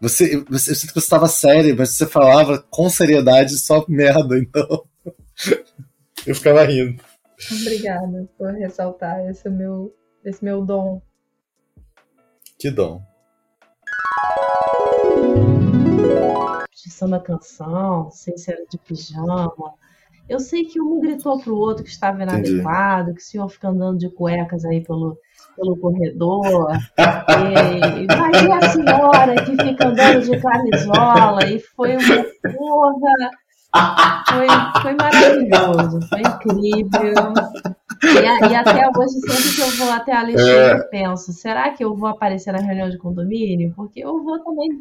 Você, 0.00 0.42
você, 0.48 0.70
eu 0.70 0.74
sinto 0.74 0.94
que 0.94 1.00
você 1.00 1.06
estava 1.06 1.28
sério, 1.28 1.76
mas 1.76 1.90
você 1.90 2.06
falava 2.06 2.58
com 2.70 2.88
seriedade 2.88 3.58
só 3.58 3.84
merda, 3.86 4.38
então. 4.38 4.86
eu 6.26 6.34
ficava 6.34 6.64
rindo. 6.64 7.02
Obrigada 7.52 8.28
por 8.38 8.50
ressaltar 8.54 9.20
esse 9.28 9.48
meu, 9.50 9.94
esse 10.24 10.42
meu 10.42 10.64
dom. 10.64 11.02
Que 12.58 12.70
dom? 12.70 13.02
Repetição 16.62 17.10
da 17.10 17.20
canção, 17.20 18.04
não 18.04 18.10
sei 18.10 18.38
se 18.38 18.50
era 18.50 18.64
de 18.70 18.78
pijama. 18.78 19.74
Eu 20.30 20.38
sei 20.38 20.64
que 20.64 20.80
um 20.80 21.00
gritou 21.00 21.40
pro 21.40 21.56
outro 21.56 21.82
que 21.82 21.90
estava 21.90 22.22
inadequado, 22.22 23.12
que 23.14 23.20
o 23.20 23.24
senhor 23.24 23.48
fica 23.48 23.68
andando 23.68 23.98
de 23.98 24.08
cuecas 24.08 24.64
aí 24.64 24.80
pelo, 24.80 25.18
pelo 25.56 25.76
corredor. 25.76 26.70
E, 26.96 28.06
vai 28.06 28.30
ver 28.30 28.52
a 28.52 28.68
senhora 28.68 29.44
que 29.44 29.50
fica 29.50 29.88
andando 29.88 30.20
de 30.22 30.40
camisola 30.40 31.44
e 31.46 31.58
foi 31.58 31.96
uma 31.96 32.24
porra. 32.56 33.30
Foi, 34.28 34.46
foi 34.82 34.94
maravilhoso, 34.94 35.98
foi 36.08 36.20
incrível. 36.20 37.34
E, 38.04 38.52
e, 38.52 38.54
até 38.54 38.88
hoje, 38.96 39.20
sempre 39.26 39.56
que 39.56 39.60
eu 39.62 39.84
vou 39.84 39.92
até 39.92 40.12
a 40.12 40.22
lixeira, 40.22 40.78
eu 40.78 40.88
penso: 40.90 41.32
será 41.32 41.70
que 41.70 41.84
eu 41.84 41.96
vou 41.96 42.08
aparecer 42.08 42.52
na 42.52 42.60
reunião 42.60 42.88
de 42.88 42.98
condomínio? 42.98 43.72
Porque 43.74 43.98
eu 43.98 44.22
vou 44.22 44.38
também 44.44 44.80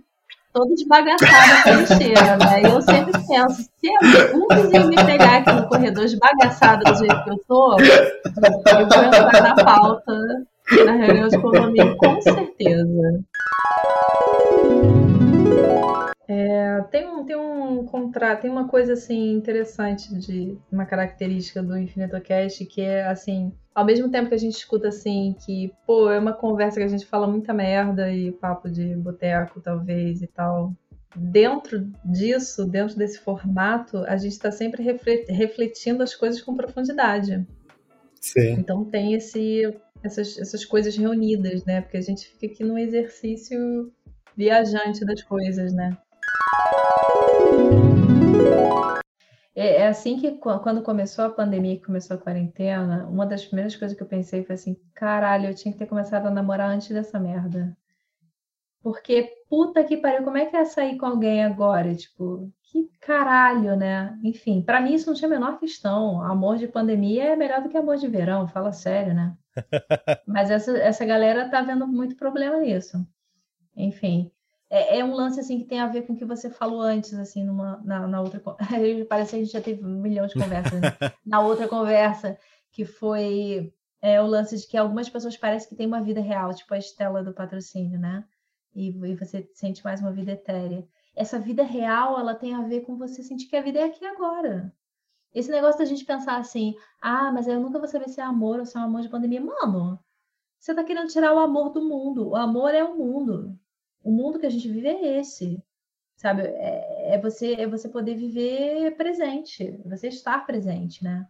toda 0.53 0.73
esbagaçada 0.73 1.63
com 1.63 1.69
a 1.69 1.73
lixeira, 1.73 2.37
né? 2.37 2.61
E 2.61 2.65
eu 2.65 2.81
sempre 2.81 3.11
penso: 3.11 3.69
se 3.79 3.89
um 4.35 4.47
vizinho 4.55 4.87
me 4.87 4.95
pegar 5.05 5.37
aqui 5.37 5.51
no 5.51 5.67
corredor 5.67 6.05
esbagaçado 6.05 6.83
do 6.83 6.97
jeito 6.97 7.23
que 7.23 7.29
eu 7.29 7.37
tô, 7.47 7.77
eu 7.79 8.87
vou 8.87 9.03
entrar 9.03 9.41
na 9.41 9.55
pauta 9.55 10.13
na 10.85 10.91
reunião 10.93 11.27
de 11.27 11.37
condomínio, 11.39 11.97
com 11.97 12.21
certeza. 12.21 13.23
É, 16.31 16.81
tem 16.91 17.07
um, 17.07 17.25
tem 17.25 17.35
um 17.35 17.83
contrato, 17.85 18.41
tem 18.41 18.51
uma 18.51 18.67
coisa 18.67 18.93
assim 18.93 19.31
interessante 19.31 20.13
de 20.13 20.55
uma 20.71 20.85
característica 20.85 21.63
do 21.63 21.75
InfinitoCast 21.75 22.67
que 22.67 22.81
é 22.81 23.03
assim, 23.07 23.51
ao 23.73 23.83
mesmo 23.83 24.11
tempo 24.11 24.29
que 24.29 24.35
a 24.35 24.37
gente 24.39 24.53
escuta 24.53 24.89
assim 24.89 25.35
que, 25.43 25.73
pô, 25.87 26.07
é 26.07 26.19
uma 26.19 26.31
conversa 26.31 26.77
que 26.77 26.85
a 26.85 26.87
gente 26.87 27.03
fala 27.03 27.25
muita 27.25 27.51
merda 27.51 28.13
e 28.13 28.31
papo 28.31 28.69
de 28.69 28.95
boteco 28.95 29.59
talvez 29.59 30.21
e 30.21 30.27
tal. 30.27 30.71
Dentro 31.15 31.89
disso, 32.05 32.63
dentro 32.63 32.95
desse 32.95 33.17
formato, 33.21 33.97
a 34.05 34.15
gente 34.15 34.33
está 34.33 34.51
sempre 34.51 34.83
refletindo 35.27 36.03
as 36.03 36.13
coisas 36.13 36.39
com 36.43 36.55
profundidade. 36.55 37.43
Sim. 38.21 38.51
Então 38.51 38.85
tem 38.85 39.15
esse 39.15 39.75
essas, 40.03 40.37
essas 40.37 40.63
coisas 40.63 40.95
reunidas, 40.95 41.65
né? 41.65 41.81
Porque 41.81 41.97
a 41.97 42.01
gente 42.01 42.27
fica 42.27 42.53
aqui 42.53 42.63
num 42.63 42.77
exercício 42.77 43.91
viajante 44.37 45.03
das 45.03 45.23
coisas, 45.23 45.73
né? 45.73 45.97
É, 49.55 49.81
é 49.81 49.87
assim 49.87 50.17
que 50.17 50.37
quando 50.37 50.81
começou 50.81 51.25
a 51.25 51.29
pandemia, 51.29 51.75
que 51.75 51.85
começou 51.85 52.15
a 52.15 52.19
quarentena, 52.19 53.05
uma 53.07 53.25
das 53.25 53.45
primeiras 53.45 53.75
coisas 53.75 53.95
que 53.95 54.01
eu 54.01 54.07
pensei 54.07 54.43
foi 54.45 54.55
assim, 54.55 54.77
caralho, 54.93 55.47
eu 55.47 55.53
tinha 55.53 55.73
que 55.73 55.79
ter 55.79 55.85
começado 55.85 56.27
a 56.27 56.31
namorar 56.31 56.69
antes 56.69 56.89
dessa 56.89 57.19
merda. 57.19 57.77
Porque, 58.81 59.43
puta 59.49 59.83
que 59.83 59.97
pariu, 59.97 60.23
como 60.23 60.37
é 60.37 60.45
que 60.45 60.55
é 60.55 60.63
sair 60.63 60.97
com 60.97 61.05
alguém 61.05 61.43
agora? 61.43 61.93
Tipo, 61.93 62.49
que 62.63 62.89
caralho, 63.01 63.75
né? 63.75 64.17
Enfim, 64.23 64.61
para 64.61 64.79
mim 64.79 64.93
isso 64.93 65.07
não 65.07 65.13
tinha 65.13 65.27
a 65.27 65.31
menor 65.31 65.59
questão. 65.59 66.21
Amor 66.21 66.57
de 66.57 66.67
pandemia 66.67 67.25
é 67.25 67.35
melhor 67.35 67.61
do 67.61 67.67
que 67.67 67.77
amor 67.77 67.97
de 67.97 68.07
verão, 68.07 68.47
fala 68.47 68.71
sério, 68.71 69.13
né? 69.13 69.35
Mas 70.25 70.49
essa, 70.49 70.77
essa 70.77 71.05
galera 71.05 71.49
tá 71.49 71.61
vendo 71.61 71.85
muito 71.85 72.15
problema 72.15 72.59
nisso. 72.59 73.05
Enfim, 73.75 74.31
é, 74.69 74.99
é, 74.99 75.03
um 75.03 75.13
lance 75.13 75.39
assim 75.39 75.57
que 75.57 75.65
tem 75.65 75.79
a 75.79 75.87
ver 75.87 76.03
com 76.03 76.13
o 76.13 76.15
que 76.15 76.25
você 76.25 76.49
falou 76.49 76.81
antes, 76.81 77.13
assim, 77.13 77.43
numa, 77.43 77.81
na, 77.83 78.07
na 78.07 78.21
outra. 78.21 78.39
Parece 79.09 79.31
que 79.31 79.35
a 79.35 79.39
gente 79.39 79.51
já 79.51 79.61
teve 79.61 79.83
um 79.83 80.01
milhão 80.01 80.27
de 80.27 80.35
conversas. 80.35 80.79
Né? 80.79 80.89
na 81.25 81.41
outra 81.41 81.67
conversa, 81.67 82.37
que 82.71 82.85
foi 82.85 83.73
é 84.01 84.21
o 84.21 84.27
lance 84.27 84.57
de 84.57 84.67
que 84.67 84.77
algumas 84.77 85.09
pessoas 85.09 85.35
parecem 85.35 85.69
que 85.69 85.75
têm 85.75 85.87
uma 85.87 86.01
vida 86.01 86.21
real, 86.21 86.53
tipo 86.53 86.73
a 86.73 86.77
Estela 86.77 87.21
do 87.21 87.33
patrocínio, 87.33 87.99
né? 87.99 88.23
E, 88.73 88.89
e 88.89 89.15
você 89.15 89.49
sente 89.53 89.83
mais 89.83 89.99
uma 89.99 90.11
vida 90.11 90.31
etérea. 90.31 90.87
Essa 91.15 91.37
vida 91.37 91.63
real, 91.63 92.17
ela 92.17 92.33
tem 92.33 92.53
a 92.53 92.61
ver 92.61 92.81
com 92.81 92.97
você 92.97 93.21
sentir 93.23 93.47
que 93.47 93.57
a 93.57 93.61
vida 93.61 93.79
é 93.79 93.83
aqui 93.83 94.05
agora. 94.05 94.73
Esse 95.33 95.51
negócio 95.51 95.79
da 95.79 95.85
gente 95.85 96.05
pensar 96.05 96.37
assim, 96.37 96.75
ah, 97.01 97.31
mas 97.31 97.47
eu 97.47 97.59
nunca 97.59 97.77
vou 97.77 97.87
saber 97.87 98.07
se 98.09 98.21
é 98.21 98.23
amor 98.23 98.59
ou 98.59 98.65
se 98.65 98.77
é 98.77 98.79
um 98.79 98.83
amor 98.85 99.01
de 99.01 99.09
pandemia. 99.09 99.41
Mano, 99.41 99.99
você 100.57 100.73
tá 100.73 100.83
querendo 100.83 101.09
tirar 101.09 101.33
o 101.33 101.39
amor 101.39 101.71
do 101.71 101.83
mundo. 101.83 102.29
O 102.29 102.35
amor 102.35 102.73
é 102.73 102.83
o 102.83 102.97
mundo. 102.97 103.59
O 104.03 104.11
mundo 104.11 104.39
que 104.39 104.45
a 104.45 104.49
gente 104.49 104.69
vive 104.69 104.87
é 104.87 105.19
esse. 105.19 105.61
Sabe? 106.15 106.43
É, 106.43 107.15
é 107.15 107.21
você, 107.21 107.53
é 107.53 107.67
você 107.67 107.87
poder 107.87 108.15
viver 108.15 108.95
presente, 108.97 109.63
é 109.63 109.89
você 109.89 110.09
estar 110.09 110.45
presente, 110.45 111.03
né? 111.03 111.25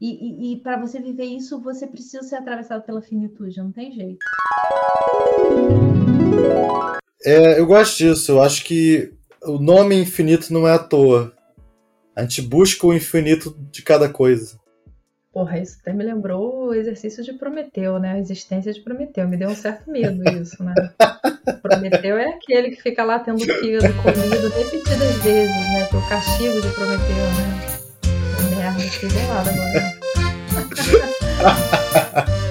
E, 0.00 0.52
e, 0.52 0.52
e 0.52 0.60
para 0.60 0.78
você 0.78 1.00
viver 1.00 1.24
isso, 1.24 1.60
você 1.60 1.86
precisa 1.86 2.22
ser 2.22 2.36
atravessado 2.36 2.84
pela 2.84 3.00
finitude, 3.00 3.58
não 3.58 3.72
tem 3.72 3.92
jeito. 3.92 4.18
É, 7.24 7.58
eu 7.58 7.66
gosto 7.66 7.96
disso. 7.96 8.32
Eu 8.32 8.42
acho 8.42 8.64
que 8.64 9.12
o 9.42 9.58
nome 9.58 9.96
infinito 9.96 10.52
não 10.52 10.68
é 10.68 10.74
à 10.74 10.78
toa. 10.78 11.32
A 12.14 12.22
gente 12.22 12.42
busca 12.42 12.86
o 12.86 12.94
infinito 12.94 13.56
de 13.70 13.82
cada 13.82 14.08
coisa. 14.08 14.58
Porra, 15.36 15.58
isso 15.58 15.76
até 15.82 15.92
me 15.92 16.02
lembrou 16.02 16.68
o 16.68 16.74
exercício 16.74 17.22
de 17.22 17.34
Prometeu, 17.34 17.98
né? 17.98 18.12
A 18.12 18.18
existência 18.18 18.72
de 18.72 18.80
Prometeu. 18.80 19.28
Me 19.28 19.36
deu 19.36 19.50
um 19.50 19.54
certo 19.54 19.90
medo 19.90 20.24
isso, 20.30 20.64
né? 20.64 20.72
Prometeu 21.60 22.16
é 22.16 22.30
aquele 22.30 22.70
que 22.70 22.80
fica 22.80 23.04
lá 23.04 23.18
tendo 23.18 23.40
fígado 23.40 23.92
comido 24.02 24.48
repetidas 24.48 25.22
vezes, 25.22 25.54
né? 25.54 25.86
Que 25.90 25.94
é 25.94 25.98
o 25.98 26.08
castigo 26.08 26.58
de 26.58 26.68
Prometeu, 26.70 27.16
né? 27.36 27.60
Merda, 28.56 28.80
fiquei 28.80 29.10
bolada 29.10 29.50
agora. 29.50 29.96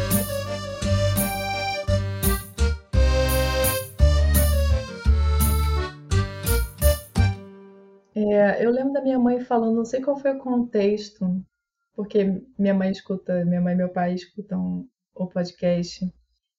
É, 8.18 8.66
eu 8.66 8.72
lembro 8.72 8.94
da 8.94 9.02
minha 9.02 9.20
mãe 9.20 9.42
falando, 9.42 9.76
não 9.76 9.84
sei 9.84 10.02
qual 10.02 10.18
foi 10.18 10.32
o 10.32 10.40
contexto, 10.40 11.44
porque 11.96 12.42
minha 12.58 12.74
mãe 12.74 12.92
escuta, 12.92 13.46
minha 13.46 13.62
mãe 13.62 13.74
e 13.74 13.78
meu 13.78 13.90
pai 13.90 14.14
escutam 14.14 14.86
o 15.14 15.28
podcast. 15.28 16.06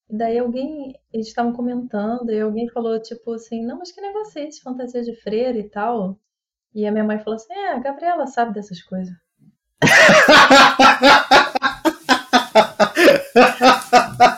E 0.09 0.17
daí 0.17 0.39
alguém, 0.39 0.95
eles 1.13 1.29
estavam 1.29 1.53
comentando, 1.53 2.31
e 2.31 2.41
alguém 2.41 2.69
falou, 2.71 3.01
tipo 3.01 3.33
assim, 3.33 3.65
não, 3.65 3.79
mas 3.79 3.93
que 3.93 4.01
negócio 4.01 4.39
é 4.39 4.45
esse, 4.45 4.63
fantasia 4.63 5.03
de 5.03 5.15
freira 5.17 5.59
e 5.59 5.69
tal? 5.69 6.19
E 6.75 6.87
a 6.87 6.93
minha 6.93 7.05
mãe 7.05 7.19
falou 7.19 7.35
assim, 7.35 7.53
é, 7.53 7.73
a 7.73 7.79
Gabriela 7.79 8.27
sabe 8.27 8.55
dessas 8.55 8.83
coisas. 8.83 9.15